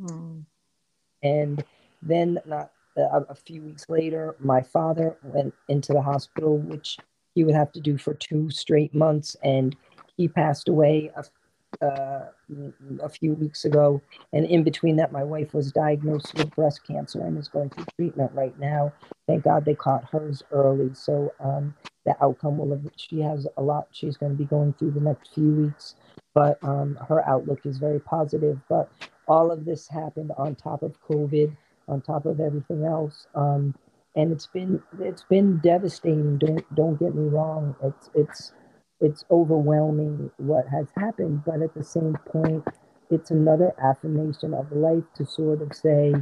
Mm-hmm. 0.00 0.40
And 1.22 1.64
then 2.00 2.38
not 2.46 2.72
a, 2.96 3.20
a 3.28 3.34
few 3.34 3.62
weeks 3.62 3.86
later, 3.88 4.36
my 4.38 4.62
father 4.62 5.16
went 5.22 5.54
into 5.68 5.92
the 5.92 6.02
hospital, 6.02 6.58
which 6.58 6.98
he 7.34 7.44
would 7.44 7.54
have 7.54 7.72
to 7.72 7.80
do 7.80 7.96
for 7.96 8.14
two 8.14 8.50
straight 8.50 8.94
months, 8.94 9.36
and 9.42 9.74
he 10.16 10.28
passed 10.28 10.68
away 10.68 11.10
a, 11.16 11.24
uh, 11.84 12.26
a 13.02 13.08
few 13.08 13.32
weeks 13.32 13.64
ago. 13.64 14.00
And 14.32 14.44
in 14.46 14.62
between 14.62 14.96
that, 14.96 15.12
my 15.12 15.24
wife 15.24 15.54
was 15.54 15.72
diagnosed 15.72 16.34
with 16.34 16.54
breast 16.54 16.86
cancer 16.86 17.20
and 17.22 17.38
is 17.38 17.48
going 17.48 17.70
through 17.70 17.86
treatment 17.96 18.32
right 18.34 18.58
now. 18.58 18.92
Thank 19.26 19.44
God 19.44 19.64
they 19.64 19.74
caught 19.74 20.04
hers 20.10 20.42
early. 20.52 20.90
So 20.94 21.32
um, 21.40 21.74
the 22.04 22.14
outcome 22.22 22.58
will 22.58 22.70
have, 22.70 22.86
she 22.96 23.20
has 23.20 23.46
a 23.56 23.62
lot 23.62 23.88
she's 23.92 24.16
going 24.16 24.32
to 24.32 24.38
be 24.38 24.44
going 24.44 24.74
through 24.74 24.90
the 24.92 25.00
next 25.00 25.34
few 25.34 25.50
weeks, 25.50 25.94
but 26.34 26.58
um, 26.62 26.98
her 27.08 27.26
outlook 27.26 27.64
is 27.64 27.78
very 27.78 28.00
positive. 28.00 28.60
But 28.68 28.90
all 29.26 29.50
of 29.50 29.64
this 29.64 29.88
happened 29.88 30.32
on 30.36 30.54
top 30.54 30.82
of 30.82 31.00
COVID 31.08 31.56
on 31.88 32.02
top 32.02 32.26
of 32.26 32.40
everything 32.40 32.84
else. 32.84 33.26
Um, 33.34 33.74
and 34.16 34.32
it's 34.32 34.46
been 34.46 34.82
it's 35.00 35.24
been 35.24 35.58
devastating. 35.58 36.38
Don't 36.38 36.74
don't 36.74 36.98
get 37.00 37.14
me 37.14 37.28
wrong. 37.28 37.76
It's 37.82 38.10
it's 38.14 38.52
it's 39.00 39.24
overwhelming 39.30 40.30
what 40.38 40.66
has 40.68 40.88
happened, 40.96 41.42
but 41.46 41.62
at 41.62 41.74
the 41.74 41.84
same 41.84 42.16
point, 42.32 42.64
it's 43.10 43.30
another 43.30 43.72
affirmation 43.82 44.54
of 44.54 44.72
life 44.72 45.04
to 45.16 45.26
sort 45.26 45.62
of 45.62 45.74
say 45.74 46.14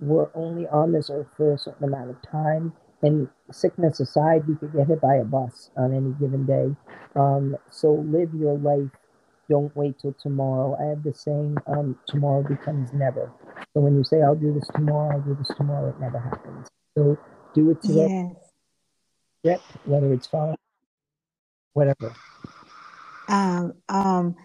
we're 0.00 0.30
only 0.34 0.66
on 0.68 0.92
this 0.92 1.10
earth 1.10 1.28
for 1.36 1.54
a 1.54 1.58
certain 1.58 1.84
amount 1.84 2.10
of 2.10 2.16
time. 2.30 2.72
And 3.02 3.28
sickness 3.52 4.00
aside, 4.00 4.44
you 4.48 4.56
could 4.56 4.72
get 4.74 4.88
hit 4.88 5.00
by 5.00 5.16
a 5.16 5.24
bus 5.24 5.70
on 5.76 5.94
any 5.94 6.12
given 6.20 6.46
day. 6.46 6.74
Um, 7.16 7.56
so 7.70 7.92
live 7.94 8.34
your 8.34 8.58
life 8.58 8.90
don't 9.50 9.74
wait 9.76 9.98
till 10.00 10.14
tomorrow. 10.14 10.76
I 10.80 10.90
have 10.90 11.02
the 11.04 11.14
saying, 11.14 11.56
um, 11.66 11.98
tomorrow 12.08 12.42
becomes 12.42 12.92
never. 12.94 13.30
So 13.74 13.80
when 13.80 13.96
you 13.96 14.04
say, 14.04 14.22
I'll 14.22 14.36
do 14.36 14.54
this 14.54 14.68
tomorrow, 14.68 15.16
I'll 15.16 15.20
do 15.20 15.34
this 15.34 15.50
tomorrow, 15.56 15.88
it 15.88 16.00
never 16.00 16.18
happens. 16.18 16.68
So 16.96 17.18
do 17.54 17.70
it 17.72 17.82
today. 17.82 18.08
Yes. 18.08 18.36
Yep, 19.42 19.60
whether 19.84 20.12
it's 20.12 20.28
fine, 20.28 20.54
whatever. 21.72 22.14
Um, 23.28 23.74
um, 23.88 24.36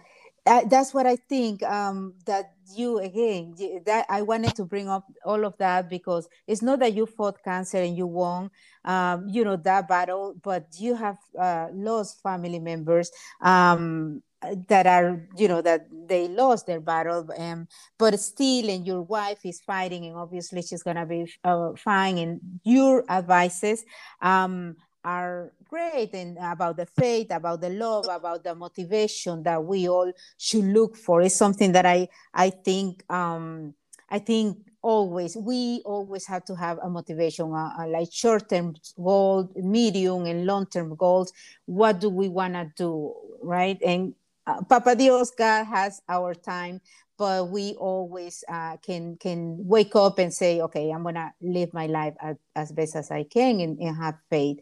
uh, 0.44 0.64
that's 0.68 0.92
what 0.92 1.06
I 1.06 1.16
think. 1.16 1.62
Um, 1.62 2.14
that 2.26 2.54
you 2.74 2.98
again, 2.98 3.54
that 3.86 4.06
I 4.08 4.22
wanted 4.22 4.56
to 4.56 4.64
bring 4.64 4.88
up 4.88 5.06
all 5.24 5.44
of 5.44 5.56
that 5.58 5.88
because 5.88 6.28
it's 6.46 6.60
not 6.60 6.80
that 6.80 6.94
you 6.94 7.06
fought 7.06 7.42
cancer 7.42 7.78
and 7.78 7.96
you 7.96 8.06
won, 8.06 8.50
um, 8.84 9.28
you 9.28 9.44
know, 9.44 9.56
that 9.56 9.88
battle, 9.88 10.34
but 10.42 10.66
you 10.78 10.96
have 10.96 11.18
uh, 11.38 11.68
lost 11.72 12.20
family 12.22 12.58
members. 12.58 13.10
Um, 13.40 14.22
that 14.68 14.86
are 14.86 15.20
you 15.36 15.48
know 15.48 15.60
that 15.60 15.86
they 16.08 16.26
lost 16.28 16.66
their 16.66 16.80
battle 16.80 17.28
um, 17.36 17.68
but 17.98 18.18
still 18.18 18.70
and 18.70 18.86
your 18.86 19.02
wife 19.02 19.38
is 19.44 19.60
fighting 19.60 20.06
and 20.06 20.16
obviously 20.16 20.62
she's 20.62 20.82
gonna 20.82 21.04
be 21.04 21.30
uh, 21.44 21.70
fine 21.76 22.16
and 22.16 22.40
your 22.64 23.04
advices 23.10 23.84
um, 24.22 24.76
are 25.04 25.52
great 25.68 26.14
and 26.14 26.38
about 26.40 26.76
the 26.76 26.86
faith 26.86 27.28
about 27.30 27.60
the 27.60 27.70
love 27.70 28.06
about 28.10 28.42
the 28.42 28.54
motivation 28.54 29.42
that 29.42 29.62
we 29.62 29.88
all 29.88 30.10
should 30.38 30.64
look 30.64 30.96
for. 30.96 31.20
Is 31.22 31.34
something 31.36 31.72
that 31.72 31.86
i 31.86 32.08
i 32.34 32.50
think 32.50 33.04
um 33.10 33.74
i 34.10 34.18
think 34.18 34.58
always 34.82 35.36
we 35.36 35.82
always 35.84 36.26
have 36.26 36.44
to 36.46 36.54
have 36.54 36.78
a 36.82 36.88
motivation 36.88 37.52
uh, 37.52 37.70
uh, 37.78 37.86
like 37.88 38.08
short-term 38.10 38.74
goal 38.96 39.50
medium 39.56 40.24
and 40.24 40.46
long-term 40.46 40.94
goals. 40.96 41.32
What 41.66 42.00
do 42.00 42.08
we 42.08 42.28
want 42.28 42.54
to 42.54 42.70
do 42.76 43.14
right? 43.42 43.78
And 43.84 44.14
uh, 44.46 44.62
papa 44.68 44.94
dios 44.94 45.30
god 45.30 45.64
has 45.64 46.00
our 46.08 46.34
time 46.34 46.80
but 47.18 47.48
we 47.48 47.74
always 47.74 48.42
uh, 48.48 48.76
can 48.78 49.16
can 49.16 49.56
wake 49.66 49.94
up 49.94 50.18
and 50.18 50.32
say 50.32 50.60
okay 50.60 50.90
i'm 50.90 51.02
gonna 51.02 51.32
live 51.40 51.72
my 51.72 51.86
life 51.86 52.14
as, 52.20 52.36
as 52.56 52.72
best 52.72 52.96
as 52.96 53.10
i 53.10 53.22
can 53.22 53.60
and, 53.60 53.78
and 53.78 53.96
have 53.96 54.16
faith 54.28 54.60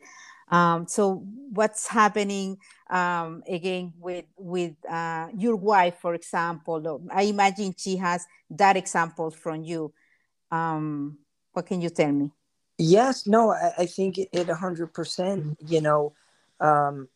um, 0.51 0.87
so 0.87 1.25
what's 1.53 1.87
happening 1.87 2.59
um, 2.91 3.43
again 3.47 3.93
with 3.99 4.25
with 4.37 4.75
uh, 4.89 5.29
your 5.37 5.57
wife, 5.57 5.97
for 6.01 6.15
example? 6.15 7.03
I 7.13 7.23
imagine 7.23 7.75
she 7.77 7.97
has 7.97 8.27
that 8.51 8.77
example 8.77 9.31
from 9.31 9.65
you. 9.65 9.93
Um, 10.51 11.19
what 11.53 11.67
can 11.67 11.81
you 11.81 11.91
tell 11.91 12.13
me? 12.13 12.31
Yes, 12.79 13.27
no, 13.27 13.51
I, 13.51 13.73
I 13.79 13.87
think 13.87 14.19
it 14.19 14.49
a 14.49 14.55
hundred 14.55 14.95
percent. 14.95 15.59
You 15.61 15.83
know, 15.83 16.13
um, 16.61 17.09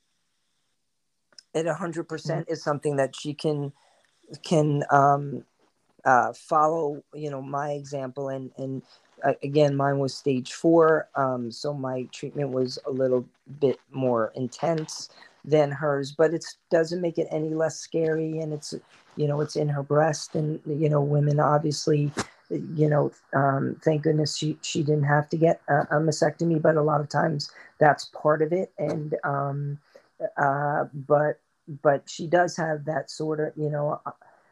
it 1.54 1.66
a 1.66 1.74
hundred 1.74 2.08
percent 2.08 2.46
is 2.48 2.62
something 2.62 2.96
that 2.96 3.14
she 3.14 3.34
can 3.34 3.72
can 4.42 4.84
um, 4.90 5.44
uh, 6.04 6.32
follow. 6.32 7.02
You 7.14 7.30
know, 7.30 7.42
my 7.42 7.72
example 7.72 8.28
and 8.28 8.50
and 8.56 8.82
again, 9.42 9.76
mine 9.76 9.98
was 9.98 10.14
stage 10.14 10.52
four, 10.52 11.08
um, 11.14 11.50
so 11.50 11.72
my 11.72 12.08
treatment 12.12 12.50
was 12.50 12.78
a 12.86 12.90
little 12.90 13.26
bit 13.60 13.78
more 13.90 14.32
intense 14.34 15.08
than 15.44 15.70
hers, 15.70 16.12
but 16.12 16.32
it 16.32 16.44
doesn't 16.70 17.00
make 17.00 17.18
it 17.18 17.26
any 17.30 17.50
less 17.50 17.76
scary. 17.78 18.38
And 18.38 18.52
it's, 18.52 18.74
you 19.16 19.26
know, 19.26 19.40
it's 19.40 19.56
in 19.56 19.68
her 19.68 19.82
breast, 19.82 20.34
and 20.34 20.60
you 20.66 20.88
know, 20.88 21.00
women 21.00 21.40
obviously, 21.40 22.10
you 22.50 22.88
know, 22.88 23.12
um, 23.34 23.76
thank 23.84 24.02
goodness 24.02 24.36
she 24.36 24.58
she 24.62 24.82
didn't 24.82 25.04
have 25.04 25.28
to 25.30 25.36
get 25.36 25.60
a, 25.68 25.80
a, 25.80 26.00
mastectomy, 26.00 26.60
but 26.60 26.76
a 26.76 26.82
lot 26.82 27.00
of 27.00 27.08
times 27.08 27.50
that's 27.78 28.06
part 28.06 28.42
of 28.42 28.52
it. 28.52 28.72
And 28.78 29.16
um, 29.24 29.78
uh, 30.36 30.84
but 30.94 31.40
but 31.82 32.08
she 32.08 32.26
does 32.26 32.56
have 32.56 32.84
that 32.86 33.10
sort 33.10 33.40
of, 33.40 33.52
you 33.56 33.70
know, 33.70 34.00
uh, 34.06 34.10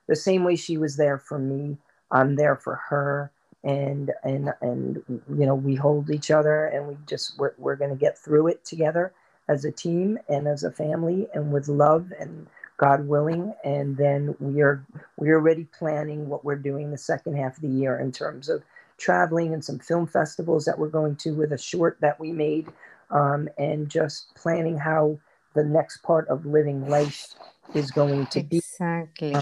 the 0.08 0.16
same 0.16 0.44
way 0.44 0.56
she 0.56 0.76
was 0.78 0.96
there 0.96 1.18
for 1.18 1.38
me, 1.38 1.76
I'm 2.10 2.36
there 2.36 2.56
for 2.56 2.76
her 2.76 3.32
and 3.64 4.12
and 4.24 4.50
and 4.62 5.02
you 5.08 5.46
know 5.46 5.54
we 5.54 5.74
hold 5.74 6.10
each 6.10 6.30
other 6.30 6.66
and 6.66 6.88
we 6.88 6.96
just 7.06 7.38
we're, 7.38 7.52
we're 7.58 7.76
going 7.76 7.90
to 7.90 7.96
get 7.96 8.16
through 8.18 8.46
it 8.48 8.64
together 8.64 9.12
as 9.48 9.64
a 9.64 9.72
team 9.72 10.18
and 10.28 10.46
as 10.48 10.64
a 10.64 10.70
family 10.70 11.28
and 11.34 11.52
with 11.52 11.68
love 11.68 12.12
and 12.18 12.46
god 12.78 13.06
willing. 13.06 13.54
And 13.64 13.96
then 13.96 14.34
we 14.40 14.62
are 14.62 14.84
we 15.18 15.30
are 15.30 15.36
already 15.36 15.64
planning 15.78 16.28
what 16.28 16.44
we're 16.44 16.56
doing 16.56 16.90
the 16.90 16.98
second 16.98 17.36
half 17.36 17.56
of 17.56 17.62
the 17.62 17.68
year 17.68 17.98
in 18.00 18.12
terms 18.12 18.48
of 18.48 18.62
traveling 18.98 19.52
and 19.54 19.64
some 19.64 19.78
film 19.78 20.06
festivals 20.06 20.64
that 20.64 20.78
we're 20.78 20.88
going 20.88 21.16
to 21.16 21.32
with 21.32 21.52
a 21.52 21.58
short 21.58 21.98
that 22.00 22.20
we 22.20 22.32
made 22.32 22.68
um, 23.10 23.48
and 23.58 23.88
just 23.88 24.34
planning 24.34 24.78
how 24.78 25.18
the 25.54 25.64
next 25.64 25.98
part 26.02 26.28
of 26.28 26.46
living 26.46 26.88
life 26.88 27.34
is 27.74 27.90
going 27.90 28.26
to 28.26 28.42
be 28.42 28.58
exactly 28.58 29.34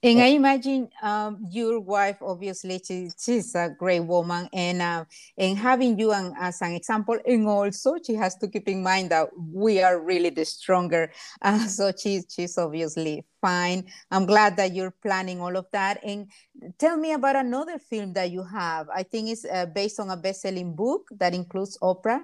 and 0.00 0.20
I 0.20 0.26
imagine 0.26 0.88
um, 1.02 1.44
your 1.50 1.80
wife, 1.80 2.18
obviously, 2.22 2.80
she, 2.86 3.10
she's 3.18 3.52
a 3.56 3.74
great 3.76 4.00
woman, 4.00 4.48
and 4.52 4.80
uh, 4.80 5.04
and 5.36 5.58
having 5.58 5.98
you 5.98 6.12
an, 6.12 6.34
as 6.38 6.62
an 6.62 6.72
example, 6.74 7.18
and 7.26 7.48
also 7.48 7.96
she 8.06 8.14
has 8.14 8.36
to 8.36 8.46
keep 8.46 8.68
in 8.68 8.80
mind 8.80 9.10
that 9.10 9.28
we 9.36 9.82
are 9.82 10.00
really 10.00 10.30
the 10.30 10.44
stronger. 10.44 11.10
Uh, 11.42 11.66
so 11.66 11.92
she's 11.96 12.26
she's 12.28 12.58
obviously 12.58 13.24
fine. 13.40 13.84
I'm 14.10 14.26
glad 14.26 14.56
that 14.56 14.74
you're 14.74 14.94
planning 15.02 15.40
all 15.40 15.56
of 15.56 15.66
that. 15.72 16.00
And 16.04 16.30
tell 16.78 16.96
me 16.96 17.12
about 17.12 17.36
another 17.36 17.78
film 17.78 18.12
that 18.14 18.30
you 18.30 18.44
have. 18.44 18.88
I 18.94 19.02
think 19.02 19.30
it's 19.30 19.44
uh, 19.44 19.66
based 19.66 20.00
on 20.00 20.10
a 20.10 20.16
best-selling 20.16 20.74
book 20.74 21.08
that 21.18 21.34
includes 21.34 21.78
Oprah. 21.80 22.20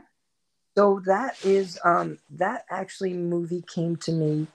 So 0.76 1.02
that 1.06 1.36
is 1.44 1.78
um, 1.84 2.18
that 2.30 2.64
actually 2.70 3.12
movie 3.14 3.62
came 3.74 3.96
to 3.98 4.12
me 4.12 4.46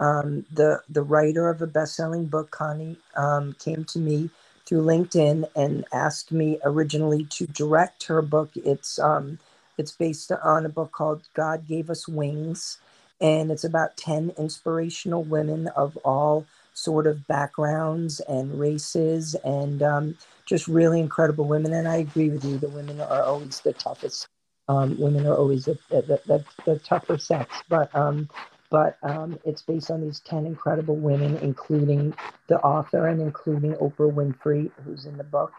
um, 0.00 0.46
the 0.52 0.82
the 0.88 1.02
writer 1.02 1.50
of 1.50 1.62
a 1.62 1.66
best-selling 1.66 2.26
book, 2.26 2.50
Connie, 2.52 2.96
um, 3.16 3.56
came 3.58 3.84
to 3.86 3.98
me 3.98 4.30
through 4.66 4.82
LinkedIn 4.84 5.48
and 5.56 5.84
asked 5.92 6.32
me 6.32 6.58
originally 6.64 7.24
to 7.30 7.46
direct 7.48 8.04
her 8.06 8.22
book. 8.22 8.50
It's 8.56 9.00
um, 9.00 9.38
it's 9.78 9.92
based 9.92 10.30
on 10.32 10.64
a 10.66 10.68
book 10.70 10.92
called 10.92 11.24
God 11.34 11.66
Gave 11.66 11.90
Us 11.90 12.06
Wings, 12.08 12.78
and 13.20 13.50
it's 13.50 13.64
about 13.64 13.96
ten 13.96 14.32
inspirational 14.38 15.24
women 15.24 15.68
of 15.76 15.96
all 16.04 16.46
sort 16.74 17.06
of 17.08 17.26
backgrounds 17.26 18.20
and 18.20 18.60
races, 18.60 19.34
and 19.44 19.82
um, 19.82 20.18
just 20.46 20.68
really 20.68 21.00
incredible 21.00 21.46
women. 21.46 21.72
And 21.74 21.88
I 21.88 21.96
agree 21.96 22.30
with 22.30 22.44
you; 22.44 22.58
the 22.58 22.68
women 22.70 23.00
are 23.00 23.24
always 23.24 23.60
the 23.60 23.72
toughest. 23.72 24.28
Um, 24.68 24.98
women 24.98 25.26
are 25.26 25.36
always 25.36 25.66
the, 25.66 25.78
the, 25.90 26.20
the, 26.26 26.44
the 26.64 26.78
tougher 26.80 27.18
sex, 27.18 27.62
but 27.68 27.94
um, 27.94 28.28
but 28.70 28.98
um, 29.02 29.38
it's 29.44 29.62
based 29.62 29.90
on 29.90 30.02
these 30.02 30.20
10 30.20 30.46
incredible 30.46 30.96
women, 30.96 31.36
including 31.38 32.14
the 32.48 32.58
author 32.60 33.06
and 33.08 33.20
including 33.20 33.74
Oprah 33.74 34.12
Winfrey, 34.12 34.70
who's 34.84 35.06
in 35.06 35.16
the 35.18 35.24
book. 35.24 35.52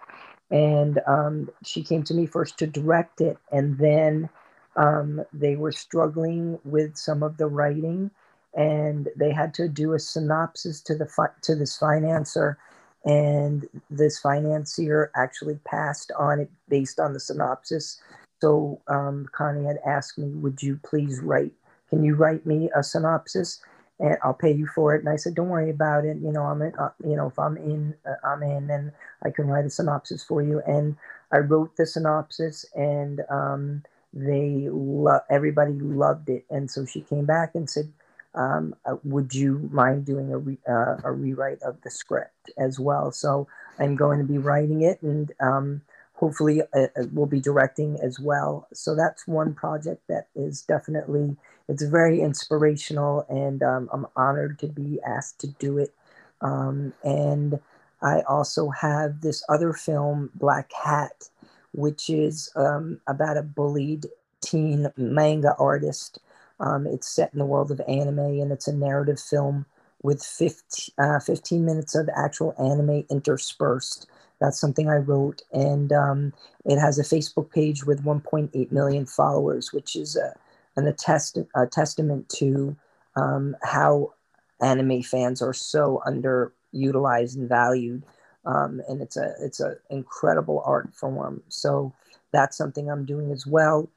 And 0.51 0.99
um, 1.07 1.49
she 1.63 1.83
came 1.83 2.03
to 2.03 2.13
me 2.13 2.25
first 2.25 2.57
to 2.59 2.67
direct 2.67 3.21
it, 3.21 3.37
and 3.51 3.77
then 3.77 4.29
um, 4.75 5.21
they 5.33 5.55
were 5.55 5.71
struggling 5.71 6.59
with 6.63 6.97
some 6.97 7.23
of 7.23 7.37
the 7.37 7.47
writing, 7.47 8.11
and 8.55 9.09
they 9.17 9.31
had 9.33 9.53
to 9.55 9.67
do 9.67 9.93
a 9.93 9.99
synopsis 9.99 10.81
to 10.81 10.95
the 10.95 11.05
fi- 11.05 11.33
to 11.43 11.55
this 11.55 11.77
financier, 11.77 12.57
and 13.05 13.67
this 13.89 14.19
financier 14.19 15.11
actually 15.15 15.59
passed 15.65 16.11
on 16.17 16.39
it 16.41 16.51
based 16.69 16.99
on 16.99 17.13
the 17.13 17.19
synopsis. 17.19 18.01
So 18.41 18.81
um, 18.87 19.27
Connie 19.33 19.65
had 19.65 19.79
asked 19.85 20.17
me, 20.17 20.29
"Would 20.29 20.63
you 20.63 20.79
please 20.83 21.21
write 21.21 21.53
can 21.89 22.03
you 22.03 22.15
write 22.15 22.45
me 22.45 22.69
a 22.75 22.83
synopsis 22.83 23.61
and 23.99 24.17
I'll 24.23 24.35
pay 24.35 24.53
you 24.53 24.67
for 24.67 24.95
it. 24.95 24.99
And 25.01 25.09
I 25.09 25.17
said, 25.17 25.35
don't 25.35 25.49
worry 25.49 25.71
about 25.71 26.05
it. 26.05 26.17
You 26.17 26.31
know, 26.33 26.43
I'm 26.43 26.61
in, 26.61 26.73
uh, 26.79 26.91
you 27.03 27.17
know, 27.17 27.27
if 27.27 27.39
I'm 27.39 27.57
in, 27.57 27.95
uh, 28.05 28.15
I'm 28.27 28.43
in, 28.43 28.69
and 28.71 28.93
I 29.23 29.31
can 29.31 29.47
write 29.47 29.65
a 29.65 29.71
synopsis 29.71 30.23
for 30.23 30.43
you. 30.43 30.61
And 30.67 30.97
I 31.33 31.39
wrote 31.39 31.77
the 31.77 31.87
synopsis 31.87 32.65
and, 32.75 33.21
um, 33.29 33.83
they 34.13 34.67
lo- 34.71 35.21
everybody 35.31 35.73
loved 35.73 36.29
it. 36.29 36.45
And 36.51 36.71
so 36.71 36.85
she 36.85 37.01
came 37.01 37.25
back 37.25 37.55
and 37.55 37.69
said, 37.69 37.91
um, 38.35 38.75
uh, 38.85 38.97
would 39.05 39.33
you 39.35 39.69
mind 39.73 40.05
doing 40.05 40.31
a, 40.33 40.37
re- 40.39 40.59
uh, 40.69 40.97
a 41.03 41.11
rewrite 41.11 41.63
of 41.63 41.81
the 41.83 41.91
script 41.91 42.51
as 42.59 42.79
well? 42.79 43.11
So 43.13 43.47
I'm 43.79 43.95
going 43.97 44.19
to 44.19 44.25
be 44.25 44.37
writing 44.39 44.83
it 44.83 45.01
and, 45.01 45.31
um, 45.41 45.81
hopefully 46.17 46.63
uh, 46.75 46.87
uh, 46.97 47.05
we'll 47.13 47.27
be 47.27 47.41
directing 47.41 47.99
as 48.01 48.19
well. 48.19 48.67
So 48.73 48.95
that's 48.95 49.27
one 49.27 49.55
project 49.55 50.03
that 50.09 50.29
is 50.35 50.63
definitely 50.63 51.37
it's 51.69 51.83
very 51.83 52.21
inspirational, 52.21 53.25
and 53.29 53.63
um, 53.63 53.89
I'm 53.93 54.07
honored 54.17 54.59
to 54.61 54.67
be 54.67 54.99
asked 55.07 55.41
to 55.41 55.47
do 55.47 55.79
it. 55.79 55.95
Um, 56.41 56.93
and 57.03 57.61
I 58.03 58.21
also 58.29 58.69
have 58.71 59.21
this 59.21 59.43
other 59.49 59.73
film, 59.73 60.31
Black 60.35 60.71
Hat, 60.73 61.29
which 61.73 62.11
is 62.11 62.51
um, 62.57 63.01
about 63.07 63.37
a 63.37 63.43
bullied 63.43 64.07
teen 64.41 64.89
manga 64.97 65.55
artist. 65.59 66.19
Um, 66.61 66.87
it's 66.87 67.09
set 67.09 67.33
in 67.33 67.39
the 67.39 67.45
world 67.47 67.71
of 67.71 67.81
anime, 67.89 68.19
and 68.19 68.53
it's 68.53 68.69
a 68.69 68.75
narrative 68.75 69.19
film 69.21 69.65
with 70.03 70.23
15, 70.23 70.95
uh, 70.99 71.19
15 71.21 71.65
minutes 71.65 71.95
of 71.95 72.09
actual 72.15 72.55
anime 72.59 73.05
interspersed. 73.11 74.07
That's 74.39 74.59
something 74.59 74.89
I 74.89 74.97
wrote, 74.97 75.41
and 75.51 75.91
um, 75.91 76.33
it 76.65 76.79
has 76.79 76.99
a 76.99 77.03
Facebook 77.03 77.51
page 77.51 77.85
with 77.85 78.03
1.8 78.03 78.71
million 78.71 79.05
followers, 79.05 79.73
which 79.73 79.95
is 79.95 80.15
a, 80.15 80.33
an 80.75 80.87
attest, 80.87 81.37
a 81.55 81.65
testament 81.65 82.29
to 82.37 82.75
um, 83.15 83.55
how 83.63 84.13
anime 84.61 85.01
fans 85.01 85.41
are 85.41 85.53
so 85.53 86.01
underutilized 86.05 87.35
and 87.35 87.49
valued. 87.49 88.03
Um, 88.45 88.81
and 88.87 89.01
it's 89.01 89.17
a 89.17 89.33
it's 89.41 89.59
an 89.59 89.75
incredible 89.89 90.63
art 90.65 90.93
form. 90.93 91.43
So 91.49 91.93
that's 92.31 92.57
something 92.57 92.89
I'm 92.89 93.05
doing 93.05 93.31
as 93.31 93.45
well. 93.45 93.89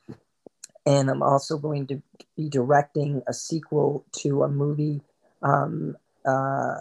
And 0.87 1.11
I'm 1.11 1.23
also 1.23 1.59
going 1.59 1.87
to 1.89 2.03
be 2.37 2.49
directing 2.49 3.23
a 3.29 3.33
sequel 3.33 4.05
to 4.19 4.43
a 4.43 4.49
movie 4.49 5.03
um, 5.43 5.97
uh, 6.25 6.79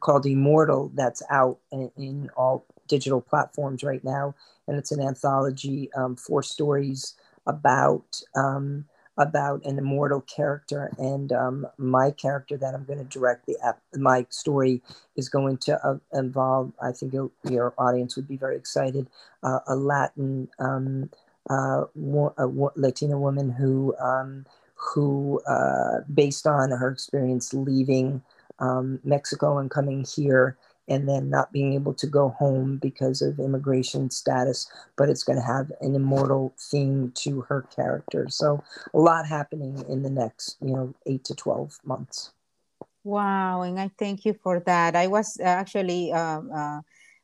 called 0.00 0.26
Immortal 0.26 0.90
that's 0.94 1.22
out 1.30 1.58
in, 1.72 1.90
in, 1.96 2.30
all 2.36 2.66
digital 2.86 3.20
platforms 3.20 3.82
right 3.82 4.02
now, 4.02 4.34
and 4.66 4.78
it's 4.78 4.92
an 4.92 5.00
anthology, 5.00 5.90
um, 5.94 6.16
four 6.16 6.42
stories 6.42 7.14
about 7.46 8.20
um, 8.34 8.84
about 9.18 9.64
an 9.64 9.78
immortal 9.78 10.20
character, 10.22 10.92
and 10.98 11.32
um, 11.32 11.66
my 11.76 12.10
character 12.10 12.56
that 12.56 12.74
I'm 12.74 12.84
going 12.84 13.00
to 13.00 13.04
direct 13.04 13.46
the 13.46 13.56
my 13.94 14.26
story 14.30 14.80
is 15.16 15.28
going 15.28 15.58
to 15.58 15.86
uh, 15.86 15.98
involve. 16.12 16.72
I 16.80 16.92
think 16.92 17.14
your 17.44 17.74
audience 17.78 18.16
would 18.16 18.28
be 18.28 18.36
very 18.36 18.56
excited. 18.56 19.08
Uh, 19.42 19.60
a 19.66 19.74
Latin, 19.74 20.48
um, 20.58 21.10
uh, 21.50 21.84
a 21.96 22.46
Latina 22.76 23.18
woman 23.18 23.50
who 23.50 23.94
um, 23.98 24.46
who, 24.78 25.40
uh, 25.46 26.00
based 26.12 26.46
on 26.46 26.70
her 26.70 26.88
experience 26.88 27.52
leaving 27.52 28.22
um, 28.60 29.00
Mexico 29.04 29.58
and 29.58 29.70
coming 29.70 30.04
here, 30.04 30.56
and 30.88 31.08
then 31.08 31.28
not 31.28 31.52
being 31.52 31.74
able 31.74 31.94
to 31.94 32.06
go 32.06 32.30
home 32.30 32.78
because 32.78 33.22
of 33.22 33.38
immigration 33.38 34.10
status, 34.10 34.70
but 34.96 35.08
it's 35.08 35.22
going 35.22 35.38
to 35.38 35.44
have 35.44 35.70
an 35.80 35.94
immortal 35.94 36.54
theme 36.58 37.12
to 37.14 37.42
her 37.42 37.62
character. 37.74 38.26
So 38.28 38.62
a 38.94 38.98
lot 38.98 39.26
happening 39.26 39.84
in 39.88 40.02
the 40.02 40.10
next, 40.10 40.56
you 40.60 40.74
know, 40.74 40.94
eight 41.06 41.24
to 41.24 41.34
12 41.34 41.78
months. 41.84 42.32
Wow. 43.04 43.62
And 43.62 43.78
I 43.78 43.90
thank 43.98 44.24
you 44.24 44.34
for 44.34 44.60
that. 44.60 44.96
I 44.96 45.06
was 45.06 45.38
actually, 45.42 46.12
uh, 46.12 46.40
uh, 46.54 46.80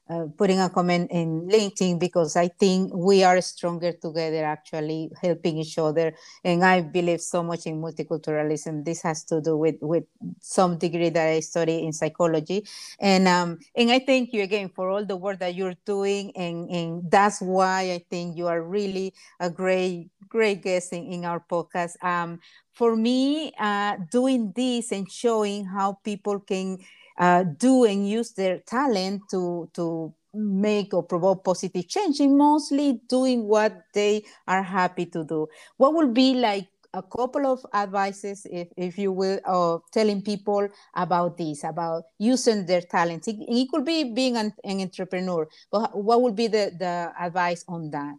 uh, 0.09 0.27
putting 0.37 0.61
a 0.61 0.69
comment 0.69 1.11
in 1.11 1.49
LinkedIn 1.49 1.99
because 1.99 2.37
I 2.37 2.49
think 2.49 2.93
we 2.95 3.25
are 3.25 3.41
stronger 3.41 3.93
together, 3.93 4.45
actually 4.45 5.11
helping 5.21 5.59
each 5.59 5.79
other. 5.79 6.15
And 6.45 6.63
I 6.65 6.83
believe 6.83 7.21
so 7.21 7.43
much 7.43 7.67
in 7.67 7.81
multiculturalism. 7.81 8.85
This 8.85 9.03
has 9.03 9.25
to 9.25 9.41
do 9.41 9.57
with 9.57 9.77
with 9.81 10.05
some 10.41 10.77
degree 10.77 11.09
that 11.09 11.29
I 11.29 11.41
study 11.41 11.85
in 11.85 11.93
psychology, 11.93 12.67
and 13.01 13.27
um, 13.29 13.59
and 13.75 13.91
I 13.91 14.01
thank 14.01 14.33
you 14.33 14.43
again 14.43 14.71
for 14.75 14.91
all 14.91 15.05
the 15.05 15.17
work 15.17 15.39
that 15.39 15.55
you're 15.55 15.77
doing, 15.87 16.33
and 16.37 16.69
and 16.69 17.11
that's 17.11 17.41
why 17.41 17.93
I 17.93 18.05
think 18.11 18.37
you 18.37 18.47
are 18.47 18.63
really 18.63 19.15
a 19.41 19.49
great 19.51 20.11
great 20.29 20.63
guest 20.63 20.93
in, 20.93 21.05
in 21.07 21.25
our 21.25 21.41
podcast. 21.41 21.97
Um, 22.05 22.41
for 22.73 22.97
me, 22.97 23.53
uh, 23.59 23.97
doing 24.11 24.53
this 24.55 24.91
and 24.93 25.11
showing 25.11 25.65
how 25.65 25.99
people 26.05 26.41
can 26.41 26.79
uh, 27.19 27.45
do 27.45 27.85
and 27.85 28.09
use 28.09 28.33
their 28.33 28.59
talent 28.61 29.23
to 29.31 29.71
to 29.75 30.15
make 30.35 30.93
or 30.93 31.03
provoke 31.03 31.45
positive 31.45 31.89
change 31.89 32.21
and 32.21 32.37
mostly 32.37 33.01
doing 33.09 33.45
what 33.45 33.85
they 33.95 34.25
are 34.49 34.63
happy 34.63 35.07
to 35.07 35.25
do. 35.25 35.47
What 35.77 35.95
would 35.95 36.13
be 36.13 36.35
like 36.35 36.69
a 36.93 37.03
couple 37.03 37.47
of 37.47 37.65
advices 37.75 38.47
if, 38.51 38.69
if 38.77 38.99
you 38.99 39.11
will 39.13 39.41
of 39.45 39.83
telling 39.93 40.23
people 40.23 40.69
about 40.95 41.37
this 41.37 41.65
about 41.65 42.05
using 42.19 42.67
their 42.67 42.81
talents? 42.81 43.29
It, 43.29 43.37
it 43.41 43.69
could 43.71 43.85
be 43.85 44.13
being 44.13 44.37
an, 44.37 44.53
an, 44.65 44.81
entrepreneur 44.81 45.49
but 45.71 45.97
what 45.97 46.23
would 46.23 46.37
be 46.37 46.49
the, 46.49 46.73
the 46.79 47.13
advice 47.21 47.65
on 47.69 47.91
that? 47.91 48.15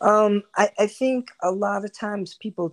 Um, 0.00 0.42
I, 0.56 0.70
I 0.78 0.86
think 0.86 1.30
a 1.42 1.50
lot 1.50 1.84
of 1.84 1.92
times 1.96 2.34
people 2.34 2.70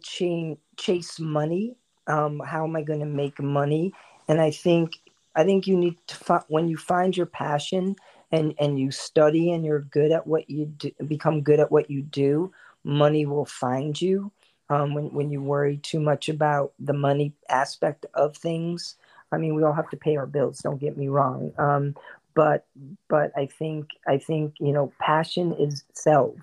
chase 0.77 1.19
money. 1.19 1.75
Um, 2.07 2.41
how 2.43 2.65
am 2.65 2.75
i 2.75 2.81
going 2.81 2.99
to 2.99 3.05
make 3.05 3.39
money 3.39 3.93
and 4.31 4.41
i 4.41 4.49
think 4.49 4.99
i 5.35 5.43
think 5.43 5.67
you 5.67 5.77
need 5.77 5.97
to 6.07 6.15
find 6.15 6.43
when 6.47 6.67
you 6.69 6.77
find 6.77 7.17
your 7.17 7.27
passion 7.27 7.95
and 8.31 8.55
and 8.59 8.79
you 8.79 8.89
study 8.89 9.51
and 9.51 9.65
you're 9.65 9.81
good 9.81 10.11
at 10.11 10.25
what 10.25 10.49
you 10.49 10.65
do 10.65 10.89
become 11.07 11.41
good 11.41 11.59
at 11.59 11.71
what 11.71 11.91
you 11.91 12.01
do 12.01 12.51
money 12.83 13.27
will 13.27 13.45
find 13.45 14.01
you. 14.01 14.31
Um, 14.69 14.93
when, 14.95 15.13
when 15.13 15.29
you 15.29 15.43
worry 15.43 15.77
too 15.77 15.99
much 15.99 16.29
about 16.29 16.71
the 16.79 16.93
money 16.93 17.33
aspect 17.49 18.05
of 18.13 18.37
things 18.37 18.95
i 19.33 19.37
mean 19.37 19.53
we 19.53 19.63
all 19.63 19.73
have 19.73 19.89
to 19.89 19.97
pay 19.97 20.15
our 20.15 20.25
bills 20.25 20.59
don't 20.59 20.79
get 20.79 20.97
me 20.97 21.09
wrong. 21.09 21.51
Um, 21.57 21.95
but 22.33 22.65
but 23.09 23.31
i 23.35 23.45
think 23.45 23.89
i 24.07 24.17
think 24.17 24.55
you 24.61 24.71
know 24.71 24.93
passion 24.99 25.51
is 25.59 25.83
selves 25.93 26.41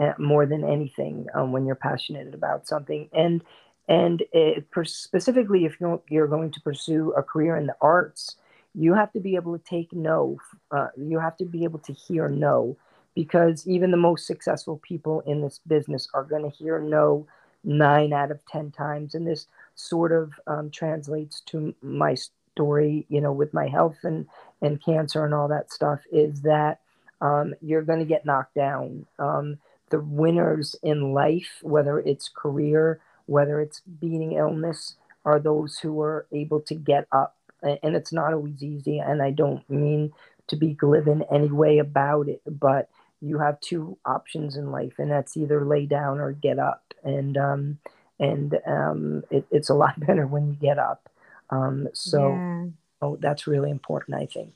uh, 0.00 0.12
more 0.18 0.46
than 0.46 0.64
anything 0.64 1.26
um, 1.34 1.52
when 1.52 1.66
you're 1.66 1.74
passionate 1.74 2.34
about 2.34 2.66
something. 2.66 3.08
And 3.12 3.42
and 3.88 4.22
it, 4.32 4.66
specifically, 4.84 5.64
if 5.64 5.78
you're, 5.80 6.26
going 6.26 6.50
to 6.50 6.60
pursue 6.60 7.12
a 7.12 7.22
career 7.22 7.56
in 7.56 7.66
the 7.66 7.76
arts, 7.80 8.36
you 8.74 8.94
have 8.94 9.10
to 9.12 9.20
be 9.20 9.34
able 9.34 9.58
to 9.58 9.64
take 9.64 9.92
no. 9.92 10.38
Uh, 10.70 10.88
you 10.96 11.18
have 11.18 11.36
to 11.38 11.46
be 11.46 11.64
able 11.64 11.78
to 11.80 11.92
hear 11.94 12.28
no, 12.28 12.76
because 13.14 13.66
even 13.66 13.90
the 13.90 13.96
most 13.96 14.26
successful 14.26 14.78
people 14.82 15.20
in 15.22 15.40
this 15.40 15.60
business 15.66 16.06
are 16.12 16.24
going 16.24 16.42
to 16.42 16.56
hear 16.56 16.78
no 16.78 17.26
nine 17.64 18.12
out 18.12 18.30
of 18.30 18.44
10 18.46 18.70
times. 18.72 19.14
And 19.14 19.26
this 19.26 19.46
sort 19.74 20.12
of 20.12 20.32
um, 20.46 20.70
translates 20.70 21.40
to 21.46 21.74
my 21.80 22.14
story, 22.14 23.06
you 23.08 23.22
know, 23.22 23.32
with 23.32 23.54
my 23.54 23.68
health 23.68 23.96
and, 24.02 24.26
and 24.60 24.84
cancer 24.84 25.24
and 25.24 25.32
all 25.32 25.48
that 25.48 25.72
stuff 25.72 26.00
is 26.12 26.42
that 26.42 26.80
um, 27.20 27.54
you're 27.62 27.82
going 27.82 27.98
to 27.98 28.04
get 28.04 28.26
knocked 28.26 28.54
down. 28.54 29.06
Um, 29.18 29.58
the 29.90 30.00
winners 30.00 30.76
in 30.82 31.14
life, 31.14 31.58
whether 31.62 31.98
it's 32.00 32.28
career, 32.28 33.00
whether 33.28 33.60
it's 33.60 33.80
beating 33.80 34.32
illness, 34.32 34.96
are 35.24 35.38
those 35.38 35.78
who 35.78 36.00
are 36.00 36.26
able 36.32 36.60
to 36.60 36.74
get 36.74 37.06
up. 37.12 37.36
And 37.62 37.96
it's 37.96 38.12
not 38.12 38.32
always 38.32 38.62
easy. 38.62 38.98
And 38.98 39.20
I 39.20 39.30
don't 39.30 39.68
mean 39.68 40.12
to 40.46 40.56
be 40.56 40.74
glib 40.74 41.08
in 41.08 41.22
any 41.24 41.50
way 41.50 41.78
about 41.78 42.28
it, 42.28 42.40
but 42.46 42.88
you 43.20 43.38
have 43.38 43.60
two 43.60 43.98
options 44.04 44.56
in 44.56 44.70
life, 44.70 44.94
and 44.98 45.10
that's 45.10 45.36
either 45.36 45.64
lay 45.64 45.86
down 45.86 46.20
or 46.20 46.32
get 46.32 46.58
up. 46.58 46.94
And 47.02 47.36
um, 47.36 47.78
and 48.20 48.58
um, 48.66 49.22
it, 49.30 49.44
it's 49.50 49.68
a 49.68 49.74
lot 49.74 49.98
better 50.06 50.26
when 50.26 50.48
you 50.48 50.54
get 50.54 50.78
up. 50.78 51.08
Um, 51.50 51.88
so 51.92 52.30
yeah. 52.30 52.66
oh, 53.02 53.16
that's 53.20 53.46
really 53.46 53.70
important, 53.70 54.16
I 54.16 54.26
think. 54.26 54.54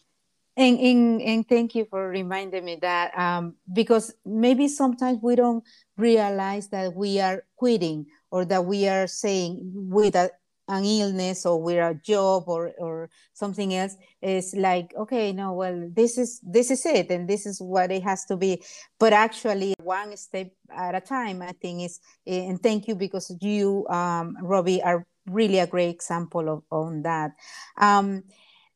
And, 0.55 0.79
and, 0.79 1.23
and 1.23 1.49
thank 1.49 1.75
you 1.75 1.87
for 1.87 2.11
reminding 2.11 2.65
me 2.65 2.77
that 2.83 3.19
um, 3.19 3.55
because 3.73 4.15
maybe 4.27 4.69
sometimes 4.69 5.19
we 5.23 5.35
don't 5.35 5.65
realize 5.97 6.69
that 6.69 6.95
we 6.95 7.21
are 7.21 7.45
quitting 7.57 8.07
or 8.33 8.47
that 8.47 8.65
we 8.65 8.89
are 8.89 9.07
saying 9.07 9.61
with 9.75 10.17
a, 10.17 10.31
an 10.69 10.85
illness 10.85 11.45
or 11.45 11.63
with 11.63 11.77
a 11.77 11.95
job 12.03 12.45
or 12.47 12.73
or 12.79 13.11
something 13.35 13.75
else 13.75 13.95
is 14.23 14.55
like 14.57 14.93
okay 14.97 15.33
no 15.33 15.53
well 15.53 15.89
this 15.93 16.17
is 16.17 16.41
this 16.43 16.71
is 16.71 16.85
it 16.87 17.11
and 17.11 17.29
this 17.29 17.47
is 17.47 17.61
what 17.61 17.93
it 17.93 18.03
has 18.03 18.25
to 18.25 18.37
be. 18.37 18.61
But 18.99 19.13
actually 19.13 19.75
one 19.83 20.17
step 20.17 20.51
at 20.75 20.95
a 20.95 21.01
time 21.01 21.43
i 21.43 21.53
think 21.53 21.83
is 21.83 22.01
and 22.27 22.61
thank 22.63 22.89
you 22.89 22.95
because 22.95 23.31
you 23.41 23.87
um, 23.89 24.37
robbie 24.41 24.83
are 24.83 25.07
really 25.27 25.59
a 25.59 25.67
great 25.67 25.91
example 25.91 26.49
of 26.49 26.63
on 26.71 27.03
that. 27.03 27.33
Um, 27.77 28.25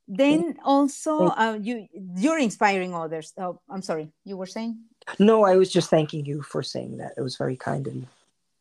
then 0.07 0.57
also 0.65 1.27
uh, 1.35 1.59
you 1.61 1.89
you're 2.17 2.39
inspiring 2.39 2.95
others. 2.95 3.33
Oh 3.39 3.61
i'm 3.71 3.83
sorry 3.83 4.13
you 4.25 4.37
were 4.37 4.47
saying? 4.47 4.79
No 5.19 5.45
i 5.45 5.57
was 5.57 5.73
just 5.73 5.89
thanking 5.89 6.27
you 6.27 6.43
for 6.43 6.63
saying 6.63 6.99
that. 6.99 7.13
It 7.17 7.23
was 7.23 7.37
very 7.37 7.57
kind 7.57 7.87
of 7.87 7.95
you 7.95 8.07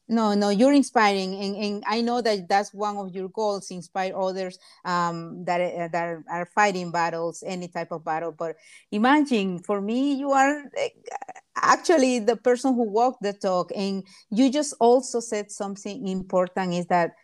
no 0.08 0.34
no 0.34 0.50
you're 0.50 0.74
inspiring 0.74 1.34
and, 1.42 1.56
and 1.56 1.84
i 1.88 2.00
know 2.02 2.22
that 2.22 2.48
that's 2.48 2.74
one 2.74 2.98
of 2.98 3.14
your 3.14 3.30
goals 3.30 3.72
inspire 3.72 4.16
others 4.16 4.60
um, 4.86 5.44
that, 5.46 5.60
uh, 5.60 5.88
that 5.88 6.18
are 6.30 6.46
fighting 6.54 6.92
battles 6.92 7.44
any 7.46 7.68
type 7.68 7.92
of 7.92 8.04
battle 8.06 8.32
but 8.32 8.56
imagine 8.92 9.60
for 9.60 9.82
me 9.82 10.14
you 10.14 10.32
are 10.32 10.64
eh, 10.78 10.90
actually 11.56 12.20
the 12.20 12.36
person 12.36 12.74
who 12.76 12.84
walked 12.84 13.22
the 13.22 13.34
talk 13.34 13.72
and 13.76 14.04
you 14.30 14.52
just 14.52 14.74
also 14.80 15.20
said 15.20 15.50
something 15.50 16.08
important 16.08 16.74
is 16.74 16.86
that 16.88 17.16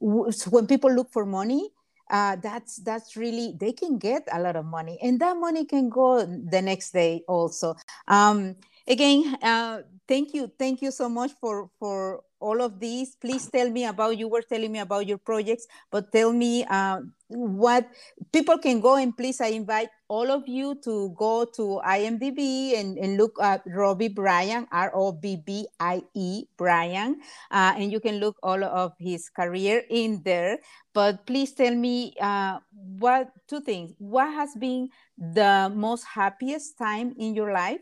when 0.00 0.66
people 0.66 0.92
look 0.92 1.12
for 1.12 1.26
money 1.26 1.70
uh, 2.10 2.36
that's 2.36 2.76
that's 2.76 3.16
really 3.16 3.54
they 3.58 3.72
can 3.72 3.98
get 3.98 4.22
a 4.32 4.40
lot 4.40 4.54
of 4.54 4.66
money 4.66 4.98
and 5.02 5.20
that 5.20 5.36
money 5.36 5.64
can 5.64 5.88
go 5.88 6.24
the 6.26 6.60
next 6.60 6.92
day 6.92 7.22
also. 7.26 7.74
Um, 8.06 8.56
again 8.86 9.36
uh, 9.42 9.78
thank 10.12 10.34
you 10.36 10.52
thank 10.60 10.84
you 10.84 10.92
so 10.92 11.08
much 11.08 11.32
for 11.40 11.72
for 11.80 12.20
all 12.42 12.60
of 12.60 12.82
these. 12.82 13.14
Please 13.22 13.48
tell 13.48 13.70
me 13.70 13.86
about 13.86 14.18
you 14.18 14.26
were 14.28 14.42
telling 14.42 14.74
me 14.74 14.82
about 14.82 15.06
your 15.06 15.16
projects 15.16 15.64
but 15.88 16.12
tell 16.12 16.34
me 16.34 16.66
uh, 16.68 17.00
what 17.30 17.88
people 18.34 18.58
can 18.58 18.80
go 18.82 18.96
and 19.00 19.16
please 19.16 19.40
i 19.40 19.48
invite 19.48 19.88
all 20.08 20.28
of 20.28 20.44
you 20.44 20.76
to 20.84 21.14
go 21.16 21.46
to 21.48 21.80
imdb 21.80 22.76
and, 22.76 22.98
and 22.98 23.16
look 23.16 23.40
at 23.40 23.62
robbie 23.64 24.12
bryan 24.12 24.68
r-o-b-b-i-e 24.68 26.44
bryan 26.58 27.16
uh, 27.50 27.72
and 27.78 27.90
you 27.90 28.00
can 28.00 28.20
look 28.20 28.36
all 28.42 28.62
of 28.62 28.92
his 28.98 29.30
career 29.30 29.80
in 29.88 30.20
there. 30.24 30.58
But 30.92 31.24
please 31.24 31.54
tell 31.54 31.74
me 31.74 32.12
uh, 32.20 32.58
what 33.00 33.32
two 33.48 33.62
things. 33.62 33.94
What 33.96 34.28
has 34.34 34.50
been 34.58 34.90
the 35.16 35.72
most 35.72 36.04
happiest 36.04 36.76
time 36.76 37.14
in 37.16 37.34
your 37.34 37.54
life 37.54 37.80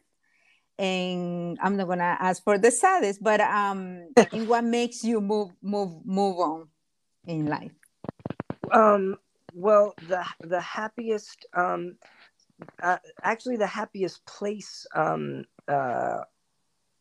and 0.80 1.58
I'm 1.60 1.76
not 1.76 1.88
gonna 1.88 2.16
ask 2.18 2.42
for 2.42 2.56
the 2.56 2.70
saddest, 2.70 3.22
but 3.22 3.40
um, 3.40 4.08
in 4.32 4.48
what 4.48 4.64
makes 4.64 5.04
you 5.04 5.20
move 5.20 5.50
move 5.62 5.94
move 6.04 6.38
on 6.38 6.68
in 7.26 7.46
life? 7.46 7.72
Um, 8.72 9.18
well, 9.54 9.94
the 10.08 10.24
the 10.40 10.60
happiest, 10.60 11.44
um, 11.54 11.96
uh, 12.82 12.96
actually, 13.22 13.58
the 13.58 13.66
happiest 13.66 14.24
place 14.24 14.86
um, 14.94 15.44
uh, 15.68 16.22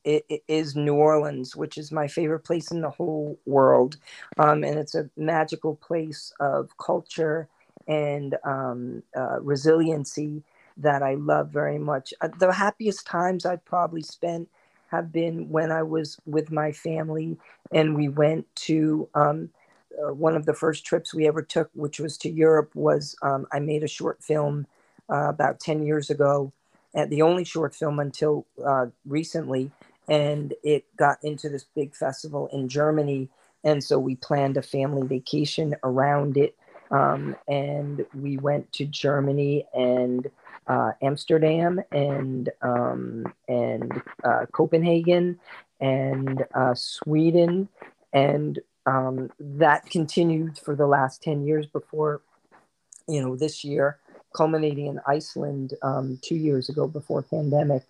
is 0.04 0.76
New 0.76 0.96
Orleans, 0.96 1.56
which 1.56 1.78
is 1.78 1.92
my 1.92 2.08
favorite 2.08 2.42
place 2.42 2.72
in 2.72 2.82
the 2.82 2.90
whole 2.90 3.40
world. 3.46 3.96
Um, 4.38 4.66
and 4.66 4.78
it's 4.78 4.96
a 4.96 5.10
magical 5.16 5.76
place 5.76 6.34
of 6.42 6.70
culture 6.78 7.48
and 7.88 8.36
um, 8.44 9.04
uh, 9.16 9.40
resiliency 9.42 10.44
that 10.80 11.04
I 11.04 11.16
love 11.16 11.50
very 11.50 11.78
much. 11.78 12.14
Uh, 12.22 12.30
the 12.40 12.52
happiest 12.54 13.06
times 13.06 13.46
I've 13.46 13.66
probably 13.66 14.02
spent 14.02 14.50
have 14.88 15.12
been 15.12 15.50
when 15.50 15.72
I 15.72 15.84
was 15.84 16.18
with 16.26 16.52
my 16.52 16.72
family 16.72 17.38
and 17.72 17.96
we 17.96 18.10
went 18.10 18.48
to 18.56 19.08
um, 19.14 19.50
uh, 20.00 20.14
one 20.14 20.36
of 20.36 20.46
the 20.46 20.54
first 20.54 20.86
trips 20.86 21.14
we 21.14 21.28
ever 21.28 21.42
took, 21.42 21.70
which 21.74 22.00
was 22.00 22.18
to 22.20 22.30
Europe, 22.30 22.72
was 22.76 23.16
um, 23.22 23.46
I 23.52 23.60
made 23.60 23.84
a 23.84 23.88
short 23.88 24.24
film 24.24 24.66
uh, 25.12 25.30
about 25.30 25.60
10 25.60 25.86
years 25.86 26.10
ago, 26.10 26.52
and 26.94 27.10
the 27.12 27.22
only 27.22 27.44
short 27.44 27.76
film 27.76 28.00
until 28.00 28.46
uh, 28.66 28.88
recently. 29.06 29.72
And 30.08 30.54
it 30.64 30.86
got 30.98 31.18
into 31.24 31.50
this 31.50 31.66
big 31.76 31.96
festival 31.96 32.50
in 32.52 32.68
Germany. 32.68 33.30
And 33.64 33.84
so 33.84 34.00
we 34.00 34.16
planned 34.16 34.58
a 34.58 34.62
family 34.62 35.06
vacation 35.06 35.76
around 35.84 36.38
it. 36.38 36.56
Um, 36.90 37.36
and 37.48 38.06
we 38.16 38.38
went 38.38 38.72
to 38.74 38.86
Germany 38.86 39.66
and 39.74 40.28
uh, 40.70 40.92
Amsterdam 41.02 41.82
and 41.92 42.50
um, 42.62 43.26
and 43.48 44.02
uh, 44.24 44.46
Copenhagen 44.54 45.40
and 45.82 46.46
uh, 46.54 46.76
Sweden, 46.76 47.68
and 48.14 48.60
um, 48.86 49.30
that 49.40 49.86
continued 49.90 50.58
for 50.58 50.76
the 50.76 50.88
last 50.88 51.24
ten 51.24 51.44
years 51.46 51.66
before, 51.66 52.22
you 53.08 53.22
know, 53.22 53.36
this 53.36 53.64
year 53.64 53.98
culminating 54.36 54.86
in 54.86 55.00
Iceland 55.08 55.74
um, 55.82 56.20
two 56.22 56.36
years 56.36 56.70
ago 56.70 56.88
before 56.88 57.24
pandemic. 57.24 57.84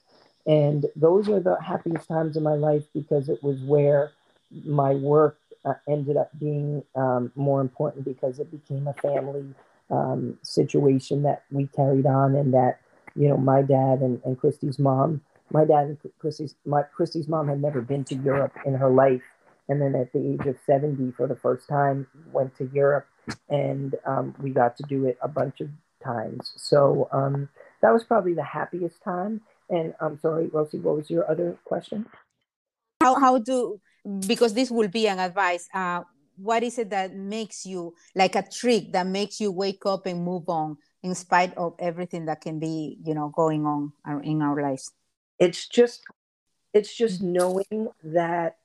And 0.48 0.86
those 0.96 1.28
are 1.28 1.42
the 1.42 1.62
happiest 1.62 2.08
times 2.08 2.38
of 2.38 2.44
my 2.44 2.54
life 2.54 2.86
because 2.94 3.28
it 3.28 3.44
was 3.44 3.62
where 3.64 4.12
my 4.66 4.96
work 4.96 5.38
uh, 5.66 5.74
ended 5.88 6.16
up 6.16 6.32
being 6.40 6.82
um, 6.96 7.32
more 7.36 7.60
important 7.60 8.06
because 8.06 8.40
it 8.40 8.50
became 8.50 8.88
a 8.88 8.94
family 8.94 9.54
um, 9.90 10.38
situation 10.44 11.24
that 11.24 11.44
we 11.52 11.68
carried 11.68 12.06
on 12.06 12.36
and 12.36 12.54
that, 12.54 12.80
you 13.16 13.28
know, 13.28 13.38
my 13.38 13.62
dad 13.62 14.00
and, 14.02 14.22
and 14.24 14.40
Christy's 14.40 14.80
mom, 14.80 15.22
my 15.52 15.66
dad 15.66 15.86
and 15.86 15.98
Christy's, 16.20 16.56
my, 16.66 16.84
Christy's 16.84 17.28
mom 17.28 17.48
had 17.48 17.62
never 17.62 17.82
been 17.82 18.04
to 18.06 18.16
Europe 18.16 18.54
in 18.66 18.76
her 18.76 18.90
life. 18.90 19.24
And 19.68 19.82
then 19.82 19.96
at 19.96 20.14
the 20.14 20.34
age 20.34 20.48
of 20.48 20.58
70 20.66 21.12
for 21.12 21.28
the 21.28 21.36
first 21.36 21.68
time 21.68 22.08
went 22.32 22.58
to 22.58 22.70
Europe 22.74 23.08
and 23.50 23.96
um, 24.06 24.36
we 24.42 24.50
got 24.50 24.78
to 24.78 24.84
do 24.84 25.06
it 25.06 25.18
a 25.22 25.28
bunch 25.28 25.62
of 25.62 25.70
times. 26.04 26.54
So 26.56 27.08
um, 27.12 27.50
that 27.82 27.92
was 27.92 28.04
probably 28.04 28.34
the 28.34 28.44
happiest 28.44 29.04
time. 29.04 29.42
And 29.70 29.94
I'm 30.00 30.20
sorry, 30.20 30.48
Rossy, 30.48 30.80
what 30.80 30.96
was 30.96 31.10
your 31.10 31.30
other 31.30 31.58
question? 31.66 32.08
How, 33.02 33.20
how 33.20 33.38
do, 33.38 33.80
because 34.26 34.54
this 34.54 34.72
will 34.72 34.88
be 34.88 35.08
an 35.08 35.20
advice, 35.20 35.70
uh, 35.74 36.02
what 36.42 36.64
is 36.64 36.78
it 36.80 36.90
that 36.92 37.16
makes 37.16 37.66
you 37.66 37.94
like 38.16 38.36
a 38.36 38.44
trick 38.44 38.94
that 38.94 39.08
makes 39.08 39.40
you 39.42 39.52
wake 39.52 39.86
up 39.86 40.06
and 40.06 40.24
move 40.24 40.48
on 40.48 40.78
in 41.04 41.16
spite 41.16 41.56
of 41.58 41.76
everything 41.80 42.26
that 42.26 42.42
can 42.42 42.60
be, 42.60 42.98
you 43.04 43.14
know, 43.14 43.30
going 43.30 43.66
on 43.66 43.94
in 44.24 44.42
our 44.42 44.62
lives? 44.62 44.92
It's 45.38 45.68
just, 45.68 46.04
it's 46.74 46.96
just 46.96 47.22
knowing 47.22 47.90
that 48.04 48.58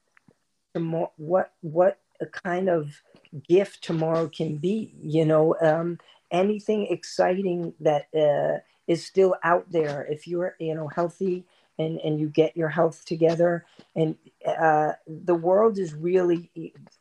tomorrow, 0.74 1.12
what, 1.16 1.52
what 1.60 1.98
a 2.20 2.26
kind 2.26 2.68
of 2.68 3.00
gift 3.48 3.82
tomorrow 3.82 4.28
can 4.28 4.56
be, 4.56 4.94
you 5.00 5.24
know, 5.24 5.56
um, 5.60 5.98
anything 6.30 6.86
exciting 6.86 7.74
that 7.80 8.06
uh, 8.14 8.60
is 8.86 9.04
still 9.04 9.34
out 9.42 9.70
there. 9.70 10.06
If 10.10 10.26
you're, 10.26 10.54
you 10.58 10.74
know, 10.74 10.88
healthy 10.88 11.44
and, 11.78 11.98
and 12.00 12.20
you 12.20 12.28
get 12.28 12.56
your 12.56 12.68
health 12.68 13.04
together 13.04 13.64
and 13.96 14.16
uh, 14.46 14.92
the 15.06 15.34
world 15.34 15.78
is 15.78 15.94
really 15.94 16.50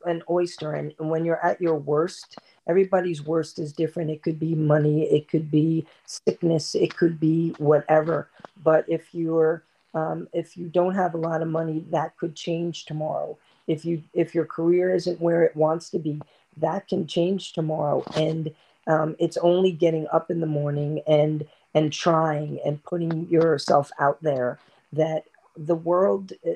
an 0.06 0.24
oyster. 0.30 0.74
And 0.74 0.94
when 0.98 1.26
you're 1.26 1.44
at 1.44 1.60
your 1.60 1.76
worst, 1.76 2.38
everybody's 2.68 3.24
worst 3.24 3.60
is 3.60 3.74
different. 3.74 4.12
It 4.12 4.22
could 4.22 4.40
be 4.40 4.56
money, 4.56 5.04
it 5.04 5.28
could 5.28 5.50
be 5.52 5.86
sickness, 6.06 6.76
it 6.76 6.96
could 6.96 7.20
be 7.20 7.50
whatever. 7.58 8.30
But 8.64 8.86
if 8.88 9.14
you're, 9.14 9.64
um, 9.94 10.28
if 10.34 10.56
you 10.56 10.68
don't 10.68 10.96
have 10.96 11.14
a 11.14 11.18
lot 11.18 11.42
of 11.42 11.48
money, 11.48 11.86
that 11.90 12.18
could 12.18 12.36
change 12.36 12.86
tomorrow. 12.86 13.38
If 13.68 13.86
you, 13.86 14.04
if 14.14 14.36
your 14.36 14.46
career 14.46 14.94
isn't 14.94 15.22
where 15.22 15.44
it 15.44 15.56
wants 15.56 15.90
to 15.92 16.00
be, 16.00 16.22
that 16.58 16.88
can 16.88 17.08
change 17.08 17.54
tomorrow. 17.54 18.04
And 18.16 18.54
um, 18.88 19.16
it's 19.20 19.38
only 19.38 19.72
getting 19.72 20.08
up 20.12 20.30
in 20.30 20.40
the 20.40 20.46
morning 20.46 21.02
and 21.08 21.46
and 21.76 21.94
trying 21.94 22.60
and 22.66 22.84
putting 22.84 23.28
yourself 23.30 23.92
out 24.00 24.22
there 24.22 24.60
that 24.94 25.26
the 25.58 25.76
world 25.76 26.34
uh, 26.48 26.52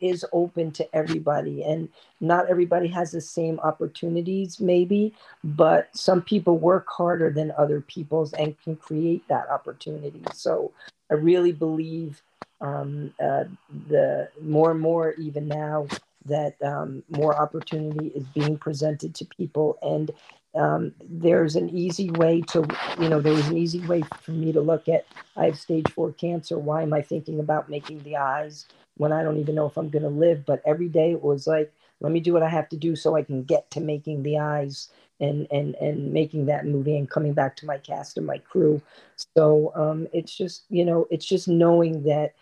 is 0.00 0.24
open 0.32 0.70
to 0.72 0.96
everybody. 0.96 1.64
And 1.64 1.88
not 2.20 2.48
everybody 2.48 2.88
has 2.88 3.12
the 3.12 3.20
same 3.20 3.60
opportunities 3.60 4.60
maybe 4.60 5.12
but 5.44 5.88
some 5.96 6.22
people 6.22 6.58
work 6.58 6.86
harder 6.88 7.30
than 7.30 7.52
other 7.58 7.80
people's 7.80 8.32
and 8.34 8.60
can 8.62 8.76
create 8.76 9.26
that 9.28 9.48
opportunity. 9.48 10.22
So 10.34 10.72
i 11.10 11.14
really 11.14 11.52
believe 11.52 12.22
um, 12.60 13.12
uh, 13.22 13.44
the 13.88 14.28
more 14.40 14.70
and 14.70 14.80
more 14.80 15.12
even 15.14 15.48
now 15.48 15.86
that 16.26 16.60
um, 16.62 17.02
more 17.10 17.36
opportunity 17.36 18.08
is 18.08 18.24
being 18.28 18.56
presented 18.56 19.14
to 19.16 19.26
people 19.26 19.78
and 19.82 20.10
um, 20.54 20.94
there's 21.08 21.56
an 21.56 21.68
easy 21.70 22.10
way 22.10 22.42
to, 22.48 22.66
you 23.00 23.08
know, 23.08 23.20
there 23.20 23.34
was 23.34 23.48
an 23.48 23.56
easy 23.56 23.80
way 23.86 24.02
for 24.22 24.30
me 24.30 24.52
to 24.52 24.60
look 24.60 24.88
at, 24.88 25.06
I 25.36 25.46
have 25.46 25.58
stage 25.58 25.90
four 25.92 26.12
cancer. 26.12 26.58
Why 26.58 26.82
am 26.82 26.92
I 26.92 27.02
thinking 27.02 27.40
about 27.40 27.68
making 27.68 28.02
the 28.02 28.16
eyes 28.16 28.66
when 28.96 29.12
I 29.12 29.22
don't 29.22 29.38
even 29.38 29.54
know 29.54 29.66
if 29.66 29.76
I'm 29.76 29.90
going 29.90 30.04
to 30.04 30.08
live? 30.08 30.46
But 30.46 30.62
every 30.64 30.88
day 30.88 31.12
it 31.12 31.22
was 31.22 31.46
like, 31.46 31.72
let 32.00 32.12
me 32.12 32.20
do 32.20 32.32
what 32.32 32.42
I 32.42 32.48
have 32.48 32.68
to 32.70 32.76
do 32.76 32.94
so 32.96 33.16
I 33.16 33.22
can 33.22 33.42
get 33.44 33.70
to 33.72 33.80
making 33.80 34.22
the 34.22 34.38
eyes 34.38 34.88
and, 35.20 35.46
and, 35.50 35.74
and 35.76 36.12
making 36.12 36.46
that 36.46 36.66
movie 36.66 36.96
and 36.96 37.10
coming 37.10 37.32
back 37.32 37.56
to 37.56 37.66
my 37.66 37.78
cast 37.78 38.16
and 38.16 38.26
my 38.26 38.38
crew. 38.38 38.80
So 39.36 39.72
um, 39.74 40.06
it's 40.12 40.36
just, 40.36 40.64
you 40.70 40.84
know, 40.84 41.06
it's 41.10 41.26
just 41.26 41.48
knowing 41.48 42.02
that 42.04 42.34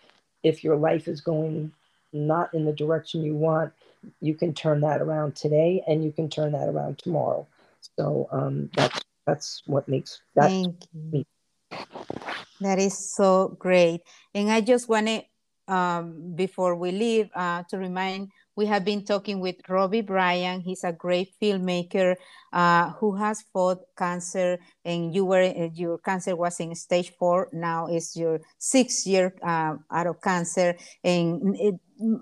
if 0.42 0.64
your 0.64 0.76
life 0.76 1.08
is 1.08 1.20
going 1.20 1.72
not 2.12 2.52
in 2.52 2.64
the 2.64 2.72
direction 2.72 3.22
you 3.22 3.34
want, 3.34 3.72
you 4.20 4.34
can 4.34 4.52
turn 4.52 4.80
that 4.80 5.00
around 5.00 5.36
today 5.36 5.82
and 5.86 6.04
you 6.04 6.12
can 6.12 6.28
turn 6.28 6.52
that 6.52 6.68
around 6.68 6.98
tomorrow. 6.98 7.46
So 7.98 8.28
um, 8.32 8.70
that's 8.74 9.00
that's 9.26 9.62
what 9.66 9.88
makes 9.88 10.20
that. 10.34 10.50
Thank 10.50 10.76
you. 10.92 11.24
That 12.60 12.78
is 12.78 13.14
so 13.14 13.56
great, 13.58 14.02
and 14.34 14.50
I 14.50 14.60
just 14.60 14.88
want 14.88 15.06
to 15.08 15.22
um, 15.72 16.34
before 16.34 16.74
we 16.74 16.92
leave 16.92 17.30
uh, 17.34 17.62
to 17.70 17.78
remind 17.78 18.30
we 18.56 18.66
have 18.66 18.84
been 18.84 19.04
talking 19.04 19.40
with 19.40 19.56
Robbie 19.68 20.02
Bryan. 20.02 20.60
He's 20.60 20.84
a 20.84 20.92
great 20.92 21.34
filmmaker 21.40 22.16
uh, 22.52 22.90
who 22.92 23.16
has 23.16 23.42
fought 23.52 23.78
cancer, 23.96 24.58
and 24.84 25.14
you 25.14 25.24
were 25.24 25.42
uh, 25.42 25.68
your 25.74 25.98
cancer 25.98 26.36
was 26.36 26.60
in 26.60 26.74
stage 26.74 27.12
four. 27.18 27.48
Now 27.52 27.86
is 27.86 28.16
your 28.16 28.40
sixth 28.58 29.06
year 29.06 29.34
uh, 29.42 29.76
out 29.90 30.06
of 30.06 30.20
cancer, 30.20 30.74
and 31.02 31.56
it, 31.58 31.74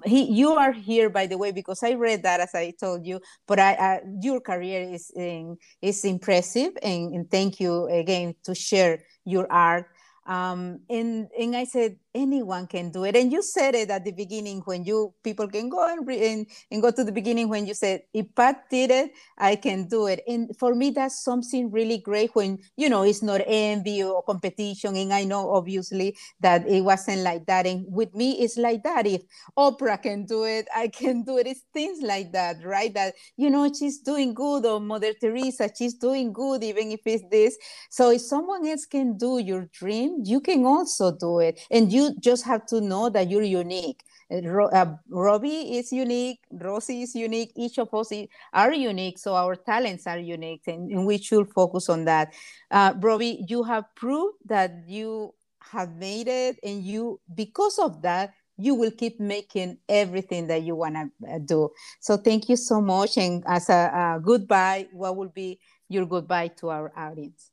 he 0.04 0.30
you 0.30 0.50
are 0.52 0.72
here 0.72 1.08
by 1.08 1.26
the 1.26 1.38
way 1.38 1.52
because 1.52 1.82
i 1.82 1.92
read 1.92 2.22
that 2.22 2.38
as 2.38 2.54
i 2.54 2.70
told 2.78 3.06
you 3.06 3.18
but 3.46 3.58
i 3.58 4.00
your 4.20 4.38
career 4.38 4.82
is 4.82 5.10
in, 5.16 5.56
is 5.80 6.04
impressive 6.04 6.72
and, 6.82 7.14
and, 7.14 7.30
thank 7.30 7.58
you 7.58 7.86
again 7.86 8.34
to 8.44 8.54
share 8.54 9.02
your 9.24 9.50
art 9.50 9.86
um, 10.30 10.80
and 10.88 11.28
and 11.38 11.56
I 11.56 11.64
said 11.64 11.96
anyone 12.14 12.66
can 12.66 12.90
do 12.90 13.04
it. 13.04 13.16
And 13.16 13.32
you 13.32 13.42
said 13.42 13.74
it 13.74 13.90
at 13.90 14.04
the 14.04 14.12
beginning 14.12 14.60
when 14.64 14.84
you 14.84 15.14
people 15.22 15.48
can 15.48 15.68
go 15.68 15.86
and, 15.86 16.06
re, 16.06 16.32
and, 16.32 16.46
and 16.70 16.82
go 16.82 16.90
to 16.90 17.04
the 17.04 17.12
beginning 17.12 17.48
when 17.48 17.66
you 17.66 17.74
said 17.74 18.02
if 18.12 18.26
Pat 18.34 18.64
did 18.70 18.90
it, 18.90 19.12
I 19.38 19.56
can 19.56 19.88
do 19.88 20.06
it. 20.06 20.22
And 20.26 20.56
for 20.58 20.74
me, 20.74 20.90
that's 20.90 21.22
something 21.22 21.70
really 21.70 21.98
great 21.98 22.34
when 22.34 22.58
you 22.76 22.88
know 22.88 23.02
it's 23.02 23.22
not 23.22 23.40
envy 23.46 24.02
or 24.02 24.22
competition. 24.22 24.96
And 24.96 25.12
I 25.12 25.24
know 25.24 25.50
obviously 25.50 26.16
that 26.40 26.66
it 26.68 26.82
wasn't 26.82 27.22
like 27.22 27.46
that. 27.46 27.66
And 27.66 27.84
with 27.88 28.14
me, 28.14 28.40
it's 28.40 28.56
like 28.56 28.82
that. 28.82 29.06
If 29.06 29.22
Oprah 29.56 30.02
can 30.02 30.26
do 30.26 30.44
it, 30.44 30.66
I 30.74 30.88
can 30.88 31.22
do 31.22 31.38
it. 31.38 31.46
It's 31.46 31.62
things 31.72 32.02
like 32.02 32.32
that, 32.32 32.56
right? 32.64 32.92
That 32.94 33.14
you 33.36 33.50
know 33.50 33.70
she's 33.72 33.98
doing 33.98 34.34
good, 34.34 34.66
or 34.66 34.80
Mother 34.80 35.12
Teresa, 35.20 35.70
she's 35.76 35.94
doing 35.94 36.32
good, 36.32 36.64
even 36.64 36.90
if 36.90 37.00
it's 37.04 37.24
this. 37.30 37.56
So 37.90 38.10
if 38.10 38.22
someone 38.22 38.66
else 38.66 38.86
can 38.86 39.16
do 39.16 39.38
your 39.38 39.68
dream, 39.72 40.22
you 40.24 40.40
can 40.40 40.64
also 40.64 41.12
do 41.16 41.40
it. 41.40 41.60
And 41.70 41.92
you 41.92 41.99
you 42.00 42.14
just 42.18 42.44
have 42.44 42.66
to 42.66 42.80
know 42.80 43.08
that 43.10 43.28
you're 43.30 43.42
unique. 43.42 44.02
Uh, 44.32 44.86
Robbie 45.08 45.78
is 45.78 45.92
unique, 45.92 46.38
Rossy 46.52 47.02
is 47.02 47.14
unique, 47.14 47.52
each 47.56 47.78
of 47.78 47.92
us 47.92 48.12
are 48.52 48.72
unique, 48.72 49.18
so 49.18 49.34
our 49.34 49.56
talents 49.56 50.06
are 50.06 50.18
unique, 50.18 50.62
and, 50.68 50.90
and 50.90 51.04
we 51.04 51.18
should 51.18 51.48
focus 51.52 51.88
on 51.88 52.04
that. 52.04 52.32
Uh, 52.70 52.94
Robbie, 53.00 53.44
you 53.48 53.64
have 53.64 53.84
proved 53.96 54.38
that 54.46 54.70
you 54.86 55.34
have 55.72 55.90
made 55.96 56.28
it, 56.28 56.58
and 56.62 56.84
you, 56.84 57.20
because 57.34 57.78
of 57.78 58.02
that, 58.02 58.32
you 58.56 58.74
will 58.74 58.90
keep 58.90 59.18
making 59.18 59.78
everything 59.88 60.46
that 60.46 60.62
you 60.62 60.76
want 60.76 60.94
to 60.94 61.34
uh, 61.34 61.38
do. 61.38 61.70
So 62.00 62.16
thank 62.16 62.48
you 62.48 62.56
so 62.56 62.80
much. 62.80 63.16
And 63.16 63.42
as 63.46 63.70
a, 63.70 63.90
a 63.92 64.20
goodbye, 64.22 64.86
what 64.92 65.16
will 65.16 65.30
be 65.30 65.58
your 65.88 66.06
goodbye 66.06 66.48
to 66.58 66.68
our 66.68 66.92
audience? 66.94 67.50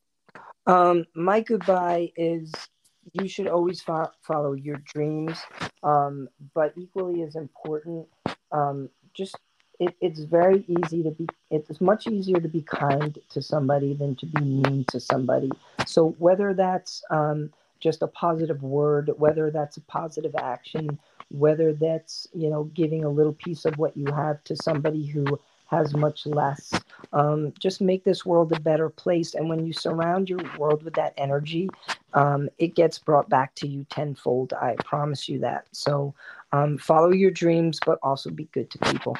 Um, 0.67 1.05
my 1.15 1.39
goodbye 1.39 2.11
is 2.17 2.53
you 3.21 3.27
should 3.29 3.47
always 3.47 3.81
fo- 3.81 4.11
follow 4.21 4.53
your 4.53 4.77
dreams. 4.77 5.39
Um, 5.83 6.29
but 6.53 6.73
equally 6.77 7.23
as 7.23 7.35
important, 7.35 8.07
um, 8.51 8.89
just 9.13 9.37
it, 9.79 9.95
it's 10.01 10.21
very 10.21 10.65
easy 10.67 11.03
to 11.03 11.11
be 11.11 11.27
it's 11.51 11.81
much 11.81 12.07
easier 12.07 12.39
to 12.39 12.47
be 12.47 12.61
kind 12.61 13.17
to 13.29 13.41
somebody 13.41 13.93
than 13.93 14.15
to 14.17 14.25
be 14.25 14.41
mean 14.41 14.85
to 14.89 14.99
somebody 14.99 15.51
so 15.85 16.15
whether 16.19 16.53
that's 16.53 17.03
um, 17.11 17.51
just 17.79 18.01
a 18.01 18.07
positive 18.07 18.63
word 18.63 19.11
whether 19.17 19.51
that's 19.51 19.77
a 19.77 19.81
positive 19.81 20.35
action 20.35 20.99
whether 21.31 21.73
that's 21.73 22.27
you 22.33 22.49
know 22.49 22.65
giving 22.75 23.03
a 23.03 23.09
little 23.09 23.33
piece 23.33 23.65
of 23.65 23.77
what 23.77 23.95
you 23.97 24.07
have 24.13 24.43
to 24.43 24.55
somebody 24.55 25.05
who 25.05 25.25
has 25.67 25.93
much 25.95 26.25
less 26.25 26.73
um, 27.13 27.53
just 27.59 27.81
make 27.81 28.03
this 28.03 28.25
world 28.25 28.51
a 28.51 28.59
better 28.59 28.89
place 28.89 29.35
and 29.35 29.49
when 29.49 29.65
you 29.65 29.73
surround 29.73 30.29
your 30.29 30.39
world 30.57 30.83
with 30.83 30.93
that 30.93 31.13
energy 31.17 31.69
um, 32.13 32.49
it 32.57 32.75
gets 32.75 32.97
brought 32.99 33.29
back 33.29 33.53
to 33.55 33.67
you 33.67 33.85
tenfold 33.89 34.53
i 34.53 34.75
promise 34.85 35.27
you 35.29 35.39
that 35.39 35.67
so 35.71 36.13
um, 36.51 36.77
follow 36.77 37.11
your 37.11 37.31
dreams 37.31 37.79
but 37.85 37.99
also 38.01 38.29
be 38.29 38.45
good 38.45 38.69
to 38.69 38.77
people 38.91 39.17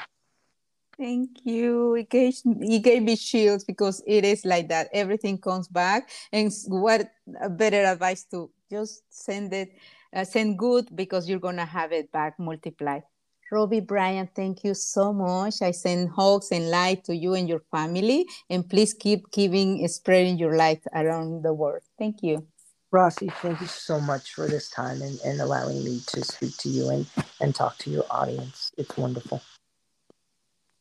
Thank 0.98 1.46
you. 1.46 1.94
It 1.94 2.10
gave, 2.10 2.34
it 2.44 2.82
gave 2.82 3.02
me 3.04 3.14
shields 3.14 3.62
because 3.62 4.02
it 4.04 4.24
is 4.24 4.44
like 4.44 4.68
that. 4.68 4.88
Everything 4.92 5.38
comes 5.38 5.68
back. 5.68 6.10
And 6.32 6.52
what 6.66 7.12
a 7.40 7.48
better 7.48 7.84
advice 7.84 8.24
to 8.32 8.50
just 8.68 9.04
send 9.08 9.52
it, 9.52 9.78
uh, 10.12 10.24
send 10.24 10.58
good 10.58 10.94
because 10.96 11.28
you're 11.28 11.38
going 11.38 11.56
to 11.56 11.64
have 11.64 11.92
it 11.92 12.10
back 12.10 12.36
multiplied. 12.40 13.04
Robbie 13.50 13.80
Bryan, 13.80 14.28
thank 14.34 14.62
you 14.62 14.74
so 14.74 15.12
much. 15.12 15.62
I 15.62 15.70
send 15.70 16.10
hugs 16.10 16.50
and 16.52 16.70
light 16.70 17.04
to 17.04 17.16
you 17.16 17.34
and 17.34 17.48
your 17.48 17.62
family. 17.70 18.26
And 18.50 18.68
please 18.68 18.92
keep 18.92 19.30
giving, 19.30 19.86
spreading 19.88 20.38
your 20.38 20.56
light 20.56 20.82
around 20.94 21.42
the 21.42 21.54
world. 21.54 21.82
Thank 21.98 22.22
you. 22.22 22.46
Rossy, 22.90 23.30
thank 23.42 23.60
you 23.60 23.66
so 23.66 24.00
much 24.00 24.32
for 24.32 24.46
this 24.48 24.70
time 24.70 25.02
and, 25.02 25.18
and 25.24 25.40
allowing 25.40 25.84
me 25.84 26.00
to 26.06 26.24
speak 26.24 26.56
to 26.58 26.68
you 26.68 26.88
and, 26.88 27.06
and 27.40 27.54
talk 27.54 27.76
to 27.78 27.90
your 27.90 28.04
audience. 28.10 28.72
It's 28.78 28.96
wonderful. 28.96 29.42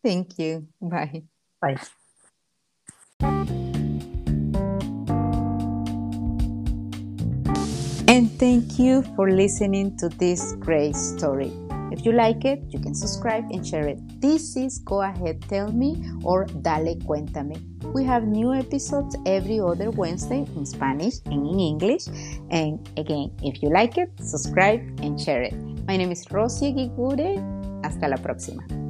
Thank 0.04 0.40
you. 0.40 0.68
Bye. 0.82 1.24
Bye. 1.62 1.78
And 8.10 8.32
thank 8.40 8.80
you 8.80 9.04
for 9.16 9.30
listening 9.30 9.98
to 9.98 10.08
this 10.08 10.54
great 10.60 10.96
story. 10.96 11.52
If 11.98 12.06
you 12.06 12.12
like 12.12 12.46
it, 12.46 12.62
you 12.70 12.80
can 12.80 12.94
subscribe 12.94 13.50
and 13.50 13.66
share 13.66 13.88
it. 13.88 13.98
This 14.22 14.56
is 14.56 14.78
Go 14.78 15.02
Ahead 15.02 15.42
Tell 15.50 15.72
Me 15.72 15.98
or 16.24 16.46
Dale 16.46 16.94
Cuéntame. 17.02 17.58
We 17.92 18.04
have 18.06 18.28
new 18.28 18.54
episodes 18.54 19.18
every 19.26 19.60
other 19.60 19.90
Wednesday 19.90 20.46
in 20.56 20.64
Spanish 20.68 21.16
and 21.26 21.48
in 21.48 21.60
English. 21.60 22.06
And 22.52 22.88
again, 22.98 23.32
if 23.42 23.64
you 23.64 23.74
like 23.74 23.98
it, 23.98 24.12
subscribe 24.22 24.82
and 25.02 25.20
share 25.20 25.42
it. 25.42 25.56
My 25.88 25.98
name 25.98 26.12
is 26.12 26.24
Rossy 26.30 26.70
Eguigure. 26.72 27.42
Hasta 27.84 28.08
la 28.08 28.18
próxima. 28.18 28.87